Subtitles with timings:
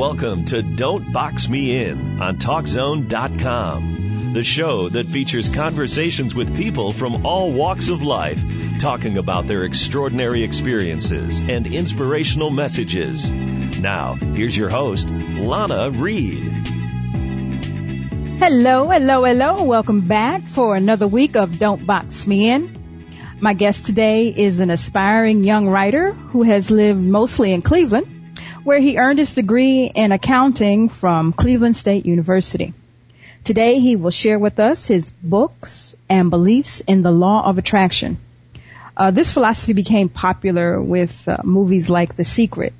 [0.00, 6.90] Welcome to Don't Box Me In on TalkZone.com, the show that features conversations with people
[6.90, 8.42] from all walks of life,
[8.78, 13.30] talking about their extraordinary experiences and inspirational messages.
[13.30, 16.44] Now, here's your host, Lana Reed.
[18.38, 19.64] Hello, hello, hello.
[19.64, 23.04] Welcome back for another week of Don't Box Me In.
[23.38, 28.19] My guest today is an aspiring young writer who has lived mostly in Cleveland
[28.64, 32.74] where he earned his degree in accounting from Cleveland State University.
[33.42, 38.18] Today he will share with us his books and beliefs in the law of attraction.
[38.96, 42.74] Uh, this philosophy became popular with uh, movies like The Secret.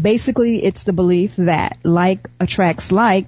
[0.00, 3.26] Basically, it's the belief that like attracts like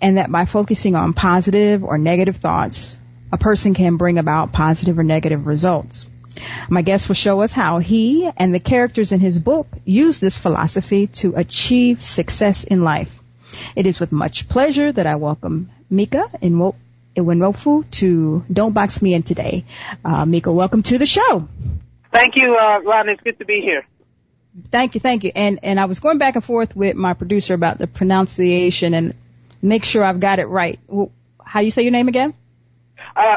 [0.00, 2.96] and that by focusing on positive or negative thoughts,
[3.30, 6.06] a person can bring about positive or negative results.
[6.68, 10.38] My guest will show us how he and the characters in his book use this
[10.38, 13.18] philosophy to achieve success in life.
[13.76, 16.26] It is with much pleasure that I welcome Mika
[17.14, 19.64] Iwanofu to Don't Box Me In today.
[20.04, 21.48] Uh, Mika, welcome to the show.
[22.12, 23.08] Thank you, uh, Ron.
[23.08, 23.86] It's good to be here.
[24.70, 25.32] Thank you, thank you.
[25.34, 29.14] And and I was going back and forth with my producer about the pronunciation and
[29.62, 30.78] make sure I've got it right.
[31.42, 32.34] How do you say your name again?
[33.16, 33.36] Uh,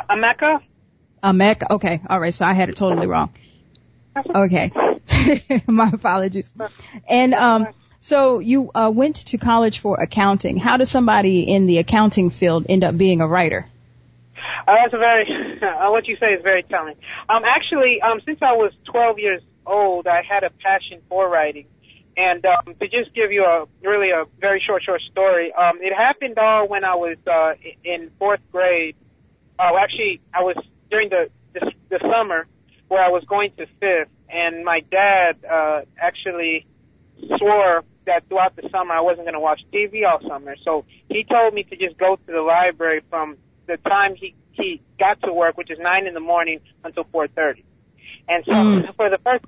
[1.26, 1.74] A Mecca.
[1.74, 2.02] Okay.
[2.08, 2.34] All right.
[2.34, 3.34] So I had it totally wrong.
[4.16, 4.72] Okay.
[5.68, 6.54] My apologies.
[7.10, 7.68] And, um,
[8.00, 10.58] so you, uh, went to college for accounting.
[10.58, 13.66] How does somebody in the accounting field end up being a writer?
[14.68, 15.26] Uh, that's a very,
[15.64, 16.96] uh, what you say is very telling.
[17.28, 21.66] Um, actually, um, since I was 12 years old, I had a passion for writing.
[22.16, 25.92] And um, to just give you a really a very short, short story, um, it
[25.92, 28.96] happened all when I was uh, in fourth grade.
[29.58, 30.56] Oh, actually, I was
[30.96, 32.48] during the, the the summer
[32.88, 36.66] where I was going to fifth, and my dad uh, actually
[37.38, 40.56] swore that throughout the summer I wasn't going to watch TV all summer.
[40.64, 44.82] So he told me to just go to the library from the time he he
[44.98, 47.66] got to work, which is nine in the morning, until four thirty.
[48.30, 48.96] And so mm.
[48.96, 49.44] for the first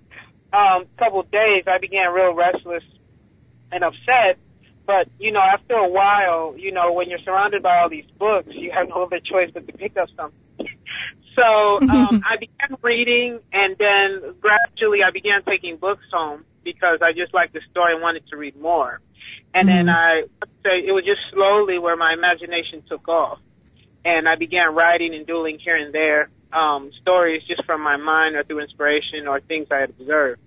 [0.52, 2.84] um, couple of days, I began real restless
[3.72, 4.38] and upset.
[4.86, 8.50] But you know, after a while, you know, when you're surrounded by all these books,
[8.52, 10.40] you have no other choice but to pick up something.
[11.38, 17.14] So um, I began reading, and then gradually I began taking books home because I
[17.14, 19.00] just liked the story and wanted to read more.
[19.53, 19.86] And mm-hmm.
[19.86, 20.24] then I
[20.64, 23.40] say it was just slowly where my imagination took off,
[24.03, 28.36] and I began writing and doodling here and there um, stories just from my mind
[28.36, 30.42] or through inspiration or things I had observed.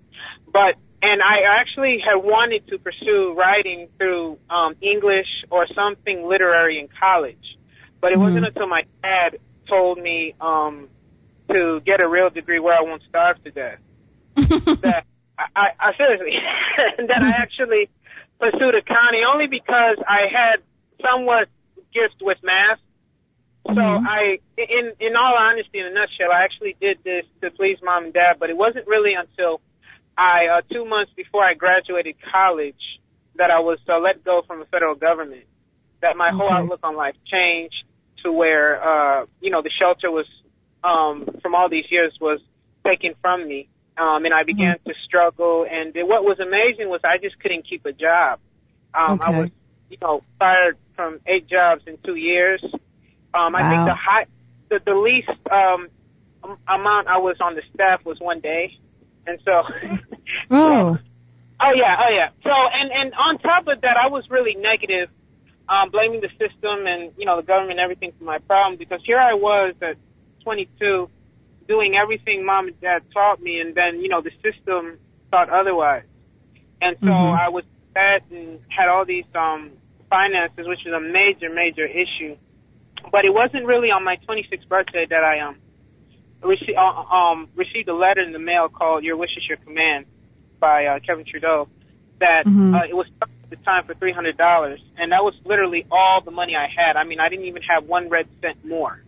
[0.51, 6.79] But and I actually had wanted to pursue writing through um, English or something literary
[6.79, 7.57] in college,
[7.99, 8.23] but it mm-hmm.
[8.23, 9.39] wasn't until my dad
[9.71, 10.89] told me um,
[11.49, 13.79] to get a real degree where I won't starve to death.
[14.35, 15.05] that
[15.39, 16.35] I, I seriously,
[17.07, 17.89] that I actually
[18.39, 20.61] pursued accounting only because I had
[21.01, 21.47] somewhat
[21.93, 22.79] gift with math.
[23.67, 24.07] So mm-hmm.
[24.07, 28.05] I, in in all honesty, in a nutshell, I actually did this to please mom
[28.05, 28.37] and dad.
[28.39, 29.61] But it wasn't really until
[30.17, 32.81] I, uh, two months before I graduated college,
[33.35, 35.45] that I was uh, let go from the federal government.
[36.01, 36.37] That my okay.
[36.37, 37.85] whole outlook on life changed
[38.23, 40.25] to where uh, you know the shelter was
[40.83, 42.39] um, from all these years was
[42.85, 43.67] taken from me,
[43.97, 44.89] um, and I began mm-hmm.
[44.89, 45.65] to struggle.
[45.69, 48.39] And what was amazing was I just couldn't keep a job.
[48.93, 49.25] Um, okay.
[49.25, 49.49] I was,
[49.89, 52.63] you know, fired from eight jobs in two years.
[53.33, 54.25] Um, I think the high,
[54.69, 55.87] the, the least um,
[56.67, 58.77] amount I was on the staff was one day,
[59.25, 59.51] and so.
[60.51, 60.97] oh.
[61.63, 62.29] Oh yeah, oh yeah.
[62.41, 65.09] So and and on top of that, I was really negative
[65.71, 68.99] um, blaming the system and you know the government and everything for my problem because
[69.05, 69.95] here I was at
[70.43, 71.09] 22
[71.67, 74.99] doing everything mom and dad taught me, and then you know the system
[75.31, 76.03] thought otherwise,
[76.81, 77.39] and so mm-hmm.
[77.39, 79.71] I was fat and had all these um,
[80.09, 82.35] finances, which is a major major issue.
[83.11, 85.55] But it wasn't really on my 26th birthday that I um
[86.43, 90.05] received uh, um received a letter in the mail called "Your Wish Is Your Command"
[90.59, 91.69] by uh, Kevin Trudeau.
[92.19, 92.75] That mm-hmm.
[92.75, 93.07] uh, it was
[93.51, 96.95] the time for three hundred dollars, and that was literally all the money I had.
[96.95, 98.99] I mean, I didn't even have one red cent more,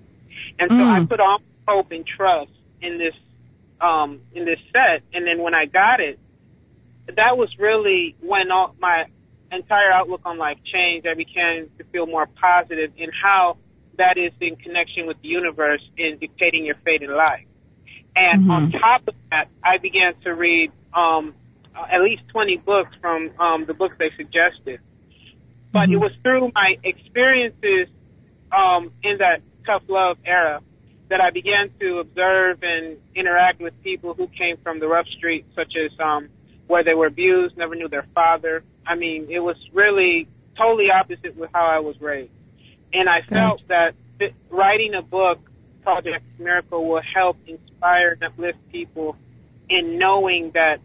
[0.59, 0.85] and so mm.
[0.85, 2.51] I put all hope and trust
[2.81, 3.15] in this
[3.81, 5.01] um, in this set.
[5.13, 6.19] And then when I got it,
[7.07, 9.05] that was really when all my
[9.51, 11.07] entire outlook on life changed.
[11.07, 13.57] I began to feel more positive in how
[13.97, 17.45] that is in connection with the universe in dictating your fate in life.
[18.15, 18.51] And mm-hmm.
[18.51, 21.33] on top of that, I began to read um,
[21.75, 24.79] at least 20 books from um, the books they suggested.
[25.71, 25.93] But mm-hmm.
[25.93, 27.87] it was through my experiences
[28.51, 30.61] um, in that tough love era
[31.09, 35.47] that I began to observe and interact with people who came from the rough streets,
[35.55, 36.29] such as um,
[36.67, 38.63] where they were abused, never knew their father.
[38.85, 40.27] I mean, it was really
[40.57, 42.31] totally opposite with how I was raised.
[42.93, 43.95] And I felt that
[44.49, 45.39] writing a book,
[45.81, 49.17] Project Miracle, will help inspire and uplift people
[49.69, 50.77] in knowing that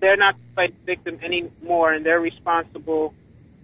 [0.00, 3.14] they're not the victim anymore and they're responsible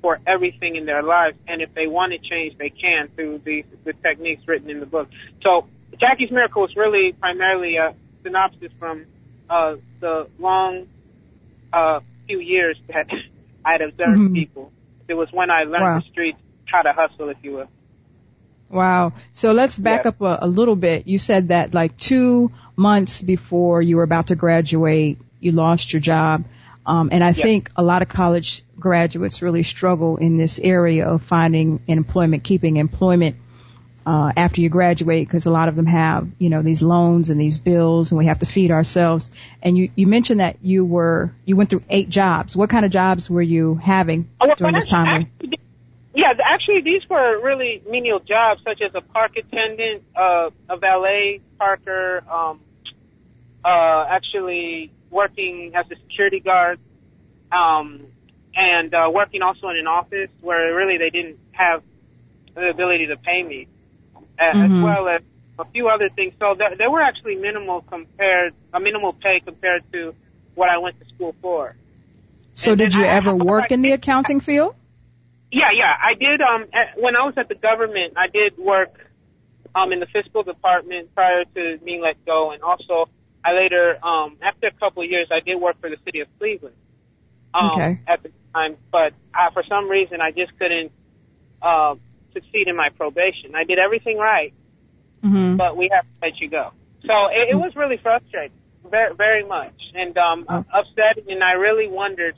[0.03, 1.37] for everything in their lives.
[1.49, 4.87] And if they want to change, they can through the, the techniques written in the
[4.87, 5.09] book.
[5.43, 5.67] So
[5.99, 9.07] Jackie's Miracle is really primarily a synopsis from
[9.49, 10.87] uh, the long
[11.73, 13.07] uh, few years that
[13.65, 14.35] I had observed mm-hmm.
[14.35, 14.73] people.
[15.09, 15.99] It was when I learned wow.
[16.01, 17.69] the streets how to hustle, if you will.
[18.69, 19.13] Wow.
[19.33, 20.09] So let's back yeah.
[20.09, 21.07] up a, a little bit.
[21.07, 26.01] You said that like two months before you were about to graduate, you lost your
[26.01, 26.45] job.
[26.87, 31.23] Um, and I think a lot of college graduates really struggle in this area of
[31.23, 33.37] finding employment, keeping employment
[34.07, 37.41] uh, after you graduate because a lot of them have, you know, these loans and
[37.41, 39.29] these bills and we have to feed ourselves.
[39.61, 42.55] And you, you mentioned that you were, you went through eight jobs.
[42.55, 45.23] What kind of jobs were you having oh, during this time?
[45.23, 45.59] Actually,
[46.15, 51.41] yeah, actually these were really menial jobs such as a park attendant, uh, a valet
[51.59, 52.61] parker, um,
[53.65, 56.79] uh, actually working as a security guard,
[57.53, 58.07] um,
[58.55, 61.83] and, uh, working also in an office where really they didn't have
[62.55, 63.69] the ability to pay me
[64.39, 64.63] mm-hmm.
[64.63, 65.23] as well as
[65.59, 66.35] a few other things.
[66.39, 70.15] So th- they were actually minimal compared, a minimal pay compared to
[70.55, 71.77] what I went to school for.
[72.55, 74.75] So and did you I, ever work in the accounting field?
[75.53, 76.41] Yeah, yeah, I did.
[76.41, 78.93] Um, at, when I was at the government, I did work
[79.75, 83.09] um in the fiscal department prior to being let go, and also
[83.47, 86.29] I later, um, after a couple of years, I did work for the city of
[86.39, 86.75] Cleveland.
[87.55, 88.01] Um, okay.
[88.09, 90.91] At the time, but I, for some reason, I just couldn't
[91.63, 91.95] uh,
[92.33, 93.55] succeed in my probation.
[93.55, 94.53] I did everything right,
[95.25, 95.57] mm-hmm.
[95.57, 96.73] but we have to let you go.
[97.03, 98.57] So it, it was really frustrating,
[98.91, 100.65] very, very much, and um, oh.
[100.75, 101.31] upsetting.
[101.31, 102.35] And I really wondered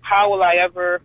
[0.00, 1.00] how will I ever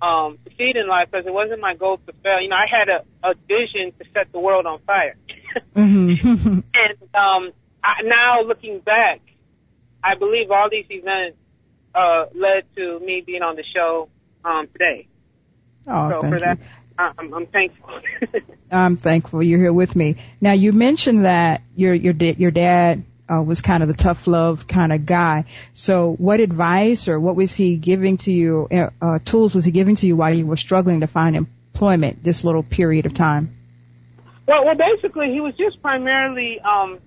[0.00, 2.40] um, succeed in life because it wasn't my goal to fail.
[2.40, 5.16] You know, I had a, a vision to set the world on fire.
[5.76, 6.60] mm-hmm.
[6.74, 7.52] and um,
[7.86, 9.20] I, now looking back,
[10.02, 11.38] I believe all these events
[11.94, 14.08] uh, led to me being on the show
[14.44, 15.06] um, today.
[15.86, 16.58] Oh, so thank for that,
[16.98, 18.00] I'm, I'm thankful.
[18.72, 20.16] I'm thankful you're here with me.
[20.40, 24.66] Now you mentioned that your your your dad uh, was kind of the tough love
[24.66, 25.44] kind of guy.
[25.74, 28.66] So what advice or what was he giving to you?
[28.70, 32.24] Uh, uh, tools was he giving to you while you were struggling to find employment
[32.24, 33.56] this little period of time?
[34.46, 37.00] Well, well, basically he was just primarily um,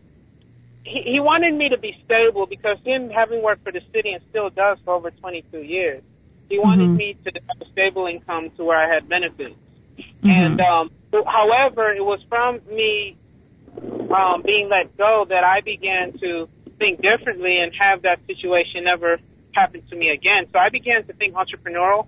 [0.84, 4.24] he, he wanted me to be stable because him having worked for the city and
[4.30, 6.04] still does for over 22 years,
[6.50, 6.96] he wanted mm-hmm.
[6.96, 9.56] me to have a stable income to where I had benefits.
[9.98, 10.30] Mm-hmm.
[10.30, 10.92] And um,
[11.26, 13.16] however, it was from me
[14.12, 16.50] um, being let go that I began to
[16.80, 19.20] think differently and have that situation never
[19.54, 20.48] happen to me again.
[20.52, 22.08] So I began to think entrepreneurial,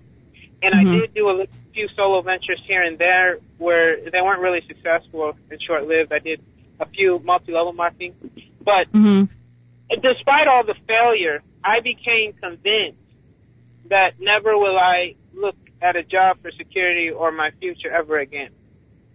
[0.62, 0.96] and mm-hmm.
[0.96, 5.36] I did do a few solo ventures here and there where they weren't really successful
[5.50, 6.12] and short lived.
[6.12, 6.42] I did
[6.80, 8.16] a few multi level marketing,
[8.64, 9.26] but mm-hmm.
[9.90, 12.98] despite all the failure, I became convinced
[13.90, 18.52] that never will I look at a job for security or my future ever again.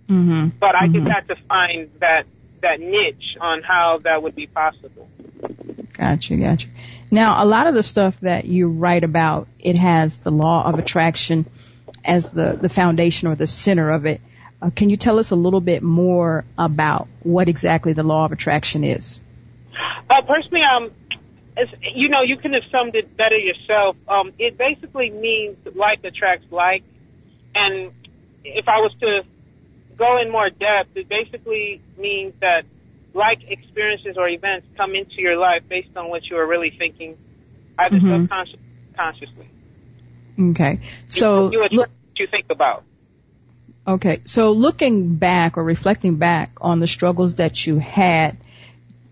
[0.09, 0.49] Mm-hmm.
[0.59, 0.95] But I mm-hmm.
[0.95, 2.25] just had to find that
[2.63, 5.09] that niche on how that would be possible.
[5.93, 6.69] Gotcha, gotcha.
[7.11, 10.79] Now, a lot of the stuff that you write about, it has the law of
[10.79, 11.47] attraction
[12.05, 14.21] as the the foundation or the center of it.
[14.61, 18.33] Uh, can you tell us a little bit more about what exactly the law of
[18.33, 19.21] attraction is?
[20.09, 20.91] Uh, personally, um,
[21.57, 23.97] as, you know, you can have summed it better yourself.
[24.09, 26.83] Um, it basically means like attracts like,
[27.55, 27.93] and
[28.45, 29.23] if I was to
[29.97, 32.63] go in more depth, it basically means that
[33.15, 37.17] like experiences or events come into your life based on what you are really thinking,
[37.79, 38.23] either mm-hmm.
[38.23, 38.61] subconsciously
[38.97, 39.49] consciously.
[40.39, 42.85] Okay, so you, you, what you think about.
[43.87, 48.37] Okay, so looking back or reflecting back on the struggles that you had,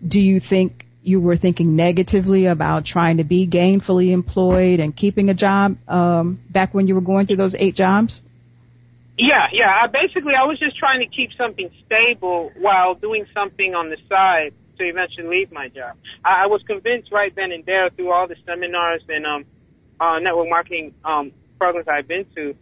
[0.05, 5.29] do you think you were thinking negatively about trying to be gainfully employed and keeping
[5.29, 8.21] a job um, back when you were going through those eight jobs?
[9.17, 9.71] Yeah, yeah.
[9.83, 13.97] I basically, I was just trying to keep something stable while doing something on the
[14.09, 15.95] side to eventually leave my job.
[16.23, 19.45] I, I was convinced right then and there through all the seminars and um,
[19.99, 22.55] uh, network marketing um, programs I've been to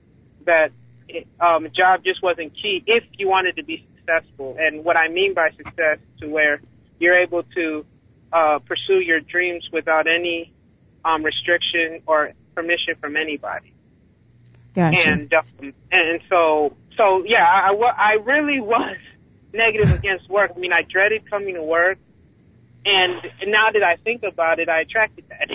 [0.46, 0.72] that
[1.08, 4.56] it, um, a job just wasn't key if you wanted to be successful.
[4.60, 6.62] And what I mean by success to where
[7.00, 7.86] you're able to
[8.34, 10.52] uh, pursue your dreams without any
[11.06, 13.74] um, restriction or permission from anybody.
[14.74, 15.10] Gotcha.
[15.10, 18.98] And um, and so so yeah, I, I really was
[19.54, 20.52] negative against work.
[20.56, 22.00] I mean, I dreaded coming to work,
[22.86, 25.50] and now that I think about it, I attracted that.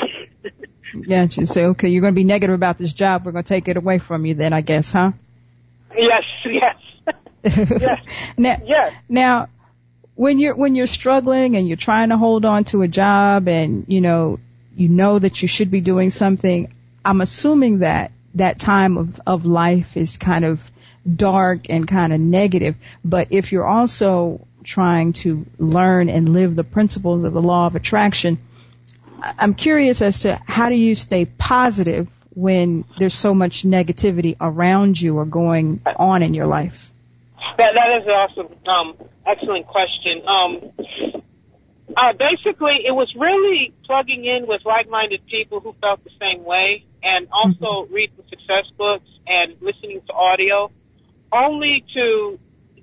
[0.95, 3.27] Yeah, you say, okay, you're going to be negative about this job.
[3.27, 5.13] We're going to take it away from you then, I guess, huh?
[5.95, 6.77] Yes, yes.
[7.81, 8.01] yes.
[8.37, 8.95] now, yes.
[9.09, 9.49] now,
[10.19, 13.85] when you're, when you're struggling and you're trying to hold on to a job and,
[13.87, 14.41] you know,
[14.77, 19.47] you know that you should be doing something, I'm assuming that that time of, of
[19.47, 20.69] life is kind of
[21.09, 22.75] dark and kind of negative.
[23.05, 27.77] But if you're also trying to learn and live the principles of the law of
[27.77, 28.39] attraction,
[29.23, 35.01] I'm curious as to how do you stay positive when there's so much negativity around
[35.01, 36.91] you or going on in your life?
[37.57, 40.23] That that is awesome, um, excellent question.
[40.27, 40.73] Um,
[41.97, 46.85] uh, basically, it was really plugging in with like-minded people who felt the same way,
[47.03, 47.95] and also mm-hmm.
[47.95, 50.71] reading success books and listening to audio,
[51.33, 52.39] only to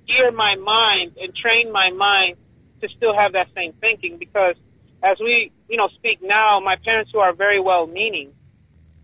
[0.07, 2.37] gear my mind and train my mind
[2.81, 4.17] to still have that same thinking.
[4.17, 4.55] Because
[5.03, 8.31] as we, you know, speak now, my parents who are very well-meaning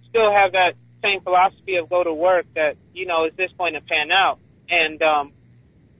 [0.10, 3.74] still have that same philosophy of go to work that you know is this going
[3.74, 5.32] to pan out, and um,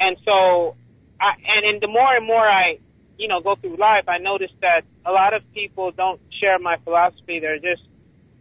[0.02, 0.76] and so,
[1.22, 2.80] I, and and the more and more I
[3.22, 6.78] you know, go through life, I noticed that a lot of people don't share my
[6.84, 7.40] philosophy.
[7.40, 7.84] They're just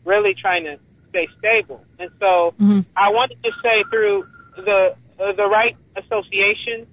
[0.07, 0.79] really trying to
[1.11, 1.85] stay stable.
[1.99, 2.81] And so mm-hmm.
[2.97, 4.25] I wanted to say through
[4.57, 6.87] the uh, the right association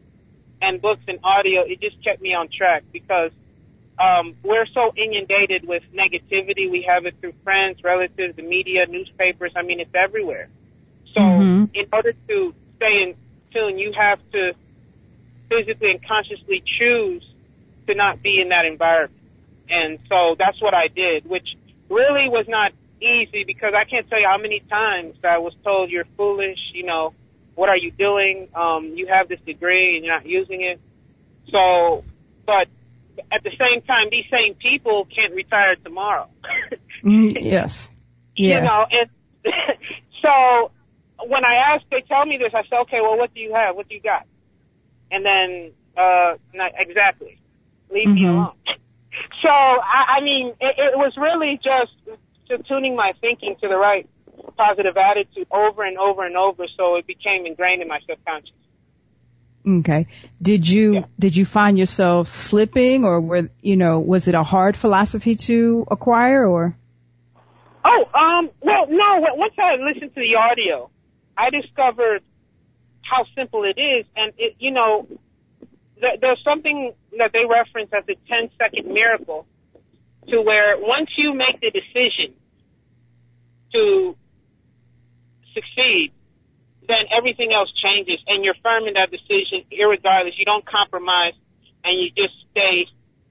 [0.61, 3.31] and books and audio, it just kept me on track because
[3.97, 6.69] um, we're so inundated with negativity.
[6.69, 9.53] We have it through friends, relatives, the media, newspapers.
[9.55, 10.49] I mean, it's everywhere.
[11.13, 11.65] So mm-hmm.
[11.73, 13.15] in order to stay in
[13.53, 14.51] tune, you have to
[15.49, 17.23] physically and consciously choose
[17.87, 19.13] to not be in that environment.
[19.69, 21.47] And so that's what I did, which
[21.89, 25.89] really was not easy because I can't tell you how many times I was told
[25.89, 27.13] you're foolish, you know,
[27.55, 28.49] what are you doing?
[28.55, 30.79] Um, you have this degree and you're not using it.
[31.51, 32.03] So,
[32.45, 32.67] but
[33.31, 36.29] at the same time, these same people can't retire tomorrow.
[37.03, 37.89] mm, yes.
[38.35, 38.59] Yeah.
[38.59, 39.09] You know, and
[40.21, 40.71] so
[41.25, 43.75] when I ask, they tell me this, I say, okay, well, what do you have?
[43.75, 44.25] What do you got?
[45.11, 47.39] And then, uh, not exactly.
[47.89, 48.15] Leave mm-hmm.
[48.15, 48.53] me alone.
[49.41, 53.77] So, I, I mean, it, it was really just to tuning my thinking to the
[53.77, 54.07] right
[54.57, 58.51] positive attitude over and over and over so it became ingrained in my subconscious.
[59.67, 60.07] Okay.
[60.41, 61.01] Did you yeah.
[61.19, 65.85] did you find yourself slipping or were you know, was it a hard philosophy to
[65.91, 66.77] acquire or
[67.83, 70.89] Oh, um well no, once I listened to the audio,
[71.37, 72.23] I discovered
[73.09, 75.07] how simple it is and it you know
[76.21, 79.47] there's something that they reference as a 10 second miracle
[80.29, 82.35] to where once you make the decision
[83.73, 84.15] to
[85.53, 86.11] succeed,
[86.87, 90.37] then everything else changes and you're firm in that decision irregardless.
[90.37, 91.33] You don't compromise
[91.83, 92.85] and you just stay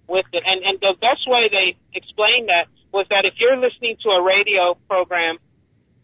[0.09, 0.42] with it.
[0.45, 4.23] And, and the best way they explained that was that if you're listening to a
[4.23, 5.38] radio program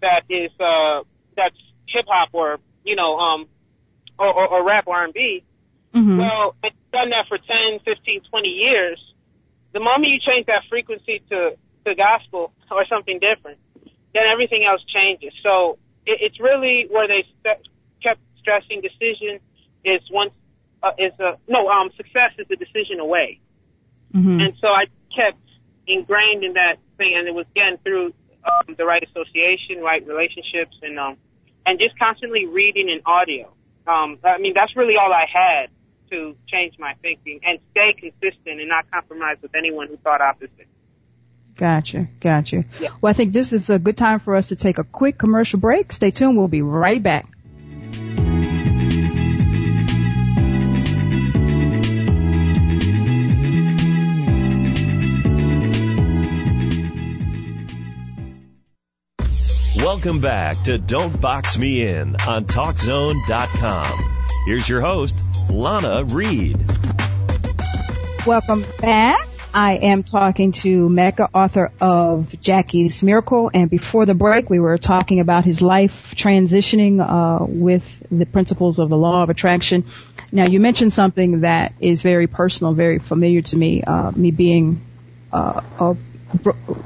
[0.01, 1.03] that is, uh,
[1.37, 1.57] that's
[1.89, 3.49] hip hop or, you know, um,
[4.23, 5.43] or, or, or rap R&B,
[5.95, 6.19] Mm-hmm.
[6.19, 8.99] Well, it's done that for 10, 15, 20 years.
[9.73, 13.59] The moment you change that frequency to, to gospel or something different,
[14.15, 15.33] then everything else changes.
[15.43, 17.69] So it, it's really where they st-
[18.03, 19.41] kept stressing decision
[19.85, 20.33] is once,
[20.83, 23.41] uh, is a, no, um, success is the decision away.
[24.15, 24.41] Mm-hmm.
[24.41, 25.41] And so I kept
[25.87, 28.15] ingrained in that thing and it was again through
[28.45, 31.17] um, the right association, right relationships and, um,
[31.67, 33.53] and just constantly reading and audio.
[33.87, 35.71] Um, I mean, that's really all I had
[36.11, 40.69] to change my thinking and stay consistent and not compromise with anyone who thought opposite.
[41.57, 42.65] Gotcha, gotcha.
[42.81, 42.91] Yeah.
[43.01, 45.59] Well, I think this is a good time for us to take a quick commercial
[45.59, 45.93] break.
[45.93, 46.37] Stay tuned.
[46.37, 47.29] We'll be right back.
[59.83, 64.27] Welcome back to Don't Box Me In on TalkZone.com.
[64.47, 65.17] Here's your host,
[65.51, 66.57] Lana Reed.
[68.25, 69.27] Welcome back.
[69.53, 74.79] I am talking to Mecca, author of Jackie's Miracle, and before the break, we were
[74.79, 79.85] talking about his life transitioning uh, with the principles of the law of attraction.
[80.31, 83.83] Now, you mentioned something that is very personal, very familiar to me.
[83.83, 84.81] Uh, me being
[85.33, 85.97] uh, a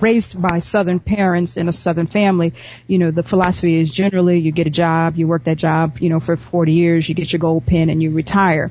[0.01, 2.55] raised by Southern parents in a Southern family,
[2.87, 6.09] you know, the philosophy is generally you get a job, you work that job, you
[6.09, 8.71] know, for 40 years, you get your gold pin and you retire.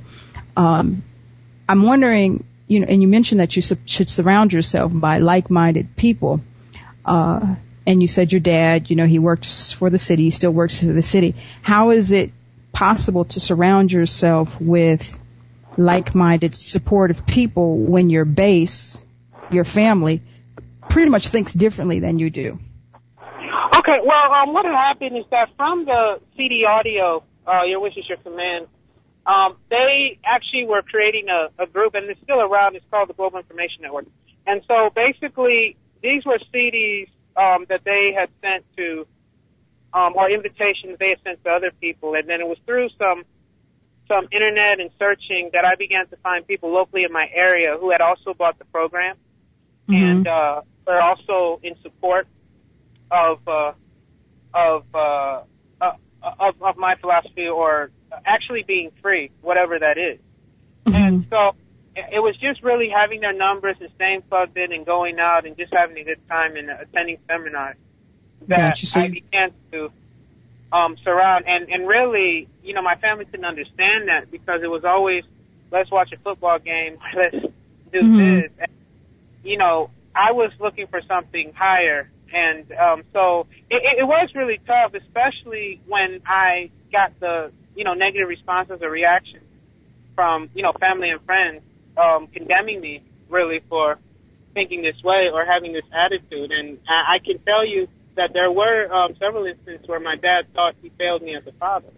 [0.58, 1.04] Um,
[1.68, 5.96] I'm wondering, you know, and you mentioned that you su- should surround yourself by like-minded
[5.96, 6.42] people.
[7.04, 7.56] Uh,
[7.88, 10.80] and you said your dad, you know, he works for the city, he still works
[10.80, 11.36] for the city.
[11.62, 12.32] How is it
[12.72, 15.18] possible to surround yourself with
[15.78, 19.04] like-minded, supportive people when your base,
[19.52, 20.22] your family,
[20.96, 22.58] pretty much thinks differently than you do.
[23.76, 28.08] Okay, well, um, what happened is that from the CD audio, uh, Your Wish is
[28.08, 28.68] Your Command,
[29.28, 32.78] um, they actually were creating a, a group, and it's still around.
[32.78, 34.06] It's called the Global Information Network.
[34.48, 39.06] And so basically, these were CDs um, that they had sent to,
[39.94, 43.26] um, or invitations they had sent to other people, and then it was through some
[44.08, 47.92] some internet and searching that I began to find people locally in my area who
[47.92, 49.18] had also bought the program
[49.90, 49.96] mm-hmm.
[49.96, 52.28] and uh, were also in support
[53.12, 53.74] of uh,
[54.54, 55.42] of, uh,
[55.82, 57.92] uh, of of my philosophy or
[58.26, 60.20] actually being free, whatever that is.
[60.86, 60.96] Mm-hmm.
[60.96, 61.56] And so
[61.96, 65.58] it was just really having their numbers and staying plugged in and going out and
[65.58, 67.78] just having a good time and attending seminars
[68.48, 69.00] that gotcha.
[69.00, 69.92] I began to
[70.72, 71.46] um, surround.
[71.48, 75.24] And, and really, you know, my family couldn't understand that because it was always,
[75.72, 77.46] let's watch a football game, let's
[77.92, 78.18] do mm-hmm.
[78.18, 78.52] this.
[78.60, 78.72] And,
[79.44, 82.10] you know, I was looking for something higher.
[82.34, 87.94] And um, so it, it was really tough, especially when I got the, you know,
[87.94, 89.44] negative responses or reactions
[90.16, 91.62] from, you know, family and friends
[91.98, 93.98] um, condemning me really for
[94.54, 96.52] thinking this way or having this attitude.
[96.52, 100.48] And I, I can tell you that there were um, several instances where my dad
[100.54, 101.92] thought he failed me as a father,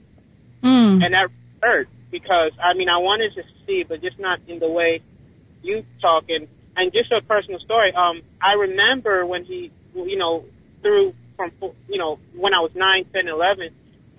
[0.63, 1.03] mm.
[1.03, 1.29] and that
[1.61, 5.01] hurt because I mean I wanted to see, but just not in the way
[5.61, 6.25] you talk.
[6.29, 7.91] And and just a personal story.
[7.93, 10.45] Um, I remember when he, you know,
[10.81, 11.51] through from
[11.89, 13.69] you know when I was nine, ten, eleven,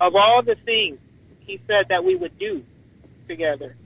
[0.00, 0.98] of all the things
[1.46, 2.62] he said that we would do
[3.28, 3.76] together,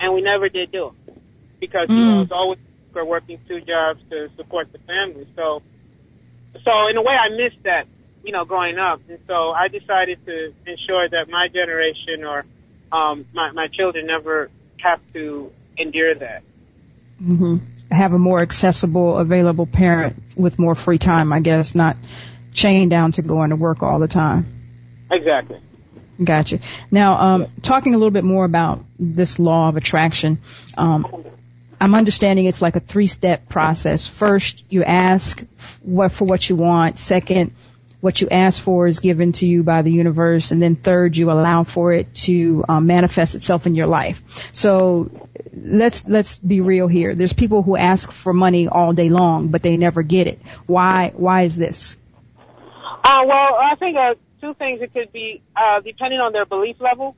[0.00, 1.20] and we never did do them
[1.60, 1.98] because mm.
[1.98, 2.58] you know, was always
[2.94, 5.26] working two jobs to support the family.
[5.34, 5.62] So,
[6.64, 7.88] so in a way, I missed that,
[8.22, 12.44] you know, growing up, and so I decided to ensure that my generation or
[12.92, 16.42] um, my my children never have to endure that.
[17.20, 17.56] Mm-hmm.
[17.90, 21.96] Have a more accessible, available parent with more free time, I guess, not
[22.52, 25.06] chained down to going to work all the time.
[25.10, 25.60] Exactly.
[26.22, 26.60] Gotcha.
[26.90, 30.38] Now, um, talking a little bit more about this law of attraction,
[30.76, 31.24] um,
[31.80, 34.06] I'm understanding it's like a three step process.
[34.06, 35.42] First, you ask
[35.82, 36.98] what for what you want.
[36.98, 37.54] Second,
[38.04, 40.50] what you ask for is given to you by the universe.
[40.50, 44.22] And then third, you allow for it to um, manifest itself in your life.
[44.52, 45.10] So
[45.54, 47.14] let's, let's be real here.
[47.14, 50.38] There's people who ask for money all day long, but they never get it.
[50.66, 51.96] Why, why is this?
[52.76, 54.82] Uh, well, I think uh, two things.
[54.82, 57.16] It could be uh, depending on their belief level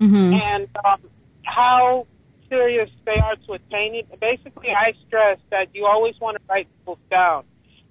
[0.00, 0.32] mm-hmm.
[0.32, 1.02] and um,
[1.42, 2.06] how
[2.48, 4.18] serious they are to attain it.
[4.18, 7.44] Basically, I stress that you always want to write goals down.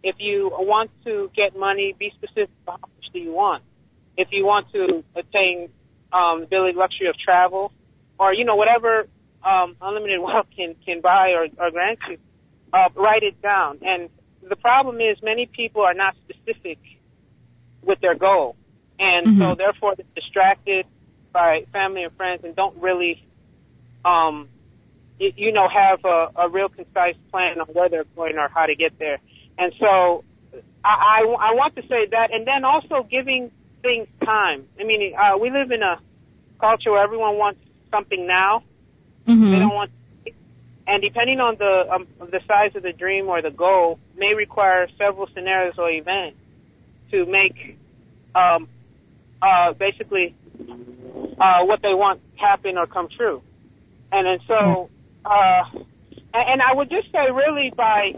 [0.04, 3.64] If you want to get money, be specific how much do you want.
[4.18, 5.70] If you want to attain
[6.12, 7.72] um, the ability, luxury of travel,
[8.20, 9.08] or you know whatever
[9.44, 12.18] um, unlimited wealth can can buy or, or grant you,
[12.74, 13.80] uh, write it down.
[13.82, 14.10] And
[14.48, 16.80] the problem is many people are not specific
[17.82, 18.56] with their goal,
[19.00, 19.40] and mm-hmm.
[19.40, 20.86] so therefore they're distracted
[21.32, 23.26] by family and friends and don't really
[24.06, 24.50] um,
[25.20, 28.66] you, you know, have a, a real concise plan on where they're going or how
[28.66, 29.20] to get there.
[29.58, 30.24] And so
[30.84, 34.68] I, I, I want to say that, and then also giving things time.
[34.80, 36.00] I mean, uh, we live in a
[36.60, 37.60] culture where everyone wants
[37.92, 38.64] something now.
[39.28, 39.52] Mm-hmm.
[39.52, 39.92] They don't want,
[40.88, 44.88] and depending on the um, the size of the dream or the goal, may require
[44.98, 46.38] several scenarios or events
[47.12, 47.78] to make
[48.36, 48.68] um,
[49.42, 50.36] uh, basically
[51.40, 53.42] uh, what they want happen or come true.
[54.12, 54.90] And and so
[55.26, 55.64] uh,
[56.34, 58.14] and, and I would just say really by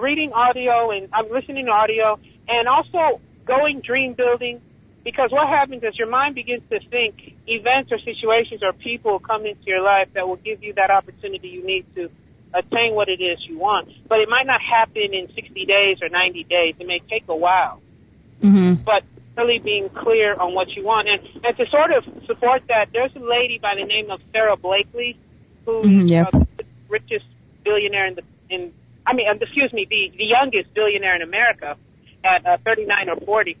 [0.00, 4.60] reading audio and I'm listening to audio and also going dream building
[5.04, 9.46] because what happens is your mind begins to think events or situations or people come
[9.46, 12.10] into your life that will give you that opportunity you need to
[12.52, 13.88] attain what it is you want.
[14.08, 16.74] But it might not happen in 60 days or 90 days.
[16.78, 17.80] It may take a while.
[18.42, 18.82] Mm-hmm.
[18.84, 19.04] But
[19.36, 21.08] really being clear on what you want.
[21.08, 24.56] And, and to sort of support that, there's a lady by the name of Sara
[24.56, 25.16] Blakely
[25.64, 27.24] who mm-hmm, uh, the richest
[27.64, 28.72] billionaire in the in
[29.06, 31.76] I mean, uh, excuse me, the the youngest billionaire in America
[32.24, 33.56] at uh, 39 or 40,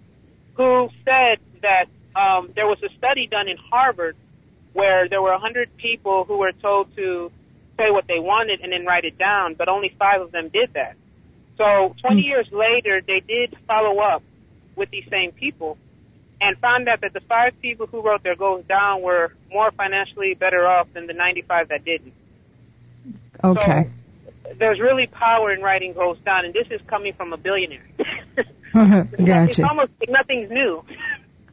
[0.54, 4.16] who said that um, there was a study done in Harvard
[4.72, 7.32] where there were 100 people who were told to
[7.76, 10.72] say what they wanted and then write it down, but only five of them did
[10.74, 10.96] that.
[11.56, 12.26] So 20 mm-hmm.
[12.26, 14.22] years later, they did follow up
[14.76, 15.76] with these same people
[16.40, 20.34] and found out that the five people who wrote their goals down were more financially
[20.34, 22.14] better off than the 95 that didn't.
[23.42, 23.82] Okay.
[23.84, 23.99] So
[24.58, 27.86] there's really power in writing goals down, and this is coming from a billionaire.
[28.72, 29.50] gotcha.
[29.50, 30.84] It's almost like nothing's new.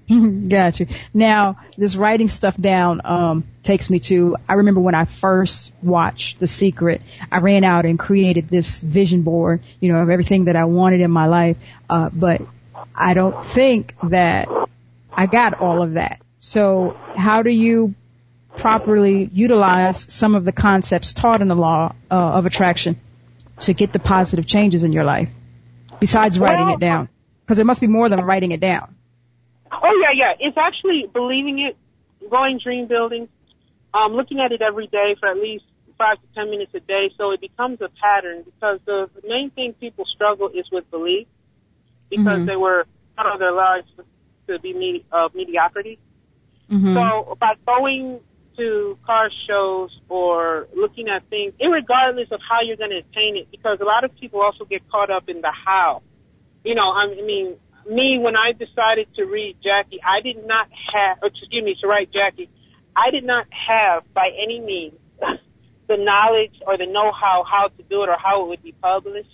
[0.47, 0.87] Got you.
[1.13, 4.37] Now, this writing stuff down um, takes me to.
[4.47, 7.01] I remember when I first watched The Secret.
[7.31, 11.01] I ran out and created this vision board, you know, of everything that I wanted
[11.01, 11.57] in my life.
[11.89, 12.41] Uh, but
[12.95, 14.47] I don't think that
[15.11, 16.21] I got all of that.
[16.39, 17.93] So, how do you
[18.57, 22.99] properly utilize some of the concepts taught in the law uh, of attraction
[23.59, 25.29] to get the positive changes in your life,
[25.99, 27.09] besides writing it down?
[27.41, 28.95] Because there must be more than writing it down.
[29.71, 30.47] Oh yeah, yeah.
[30.47, 31.77] It's actually believing it,
[32.29, 33.29] going dream building,
[33.93, 35.63] um, looking at it every day for at least
[35.97, 38.43] five to ten minutes a day, so it becomes a pattern.
[38.43, 41.27] Because the main thing people struggle is with belief,
[42.09, 42.45] because mm-hmm.
[42.45, 43.87] they were taught of their lives
[44.47, 45.99] to be medi- uh, mediocrity.
[46.69, 46.93] Mm-hmm.
[46.93, 48.19] So by going
[48.57, 53.49] to car shows or looking at things, regardless of how you're going to attain it,
[53.51, 56.01] because a lot of people also get caught up in the how.
[56.63, 57.55] You know, I mean,
[57.89, 62.11] me, when I decided to read Jackie, I did not have, excuse me, to write
[62.11, 62.49] Jackie,
[62.95, 64.95] I did not have by any means
[65.87, 69.29] the knowledge or the know-how how to do it or how it would be published.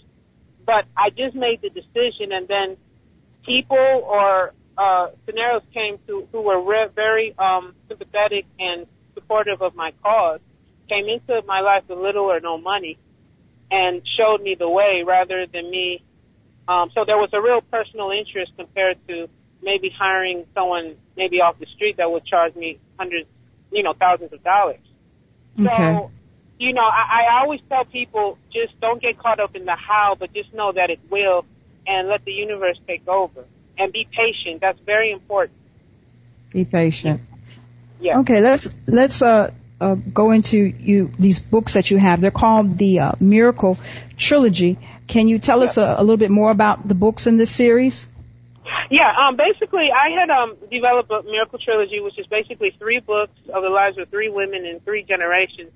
[0.66, 2.78] But I just made the decision and then
[3.46, 8.88] people or uh, scenarios came to who were re- very um, sympathetic and
[9.24, 10.40] supportive of my cause
[10.90, 12.98] came into my life with little or no money
[13.72, 16.04] and showed me the way rather than me
[16.68, 19.28] um, so there was a real personal interest compared to
[19.62, 23.28] maybe hiring someone maybe off the street that would charge me hundreds,
[23.72, 24.80] you know, thousands of dollars.
[25.60, 25.70] Okay.
[25.70, 26.12] So,
[26.60, 30.16] you know, I, I always tell people just don't get caught up in the how,
[30.18, 31.46] but just know that it will
[31.86, 33.44] and let the universe take over
[33.78, 34.62] and be patient.
[34.62, 35.58] That's very important.
[36.52, 37.22] Be patient.
[38.04, 38.20] Yeah.
[38.20, 42.20] Okay, let's let's uh, uh, go into you these books that you have.
[42.20, 43.80] They're called the uh, Miracle
[44.18, 44.78] Trilogy.
[45.08, 48.06] Can you tell us a, a, little bit more about the books in this series?
[48.92, 53.38] Yeah, um, basically, I had um, developed a miracle trilogy, which is basically three books
[53.54, 55.72] of the lives of three women in three generations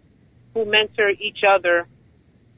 [0.53, 1.87] who mentor each other,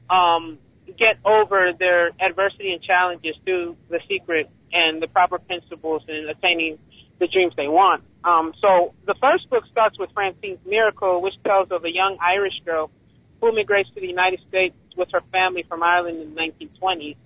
[0.08, 0.58] um,
[0.98, 6.78] get over their adversity and challenges through the secret and the proper principles in attaining
[7.20, 8.02] the dreams they want.
[8.24, 12.60] Um, so the first book starts with Francine's Miracle, which tells of a young Irish
[12.64, 12.90] girl
[13.40, 17.16] who immigrates to the United States with her family from Ireland in the 1920s.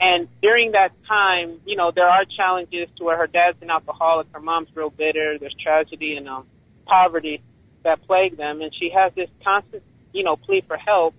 [0.00, 4.26] And during that time, you know, there are challenges to where her dad's an alcoholic,
[4.32, 6.46] her mom's real bitter, there's tragedy and um,
[6.86, 7.42] poverty
[7.84, 11.14] that plague them, and she has this constant, you know, plea for help.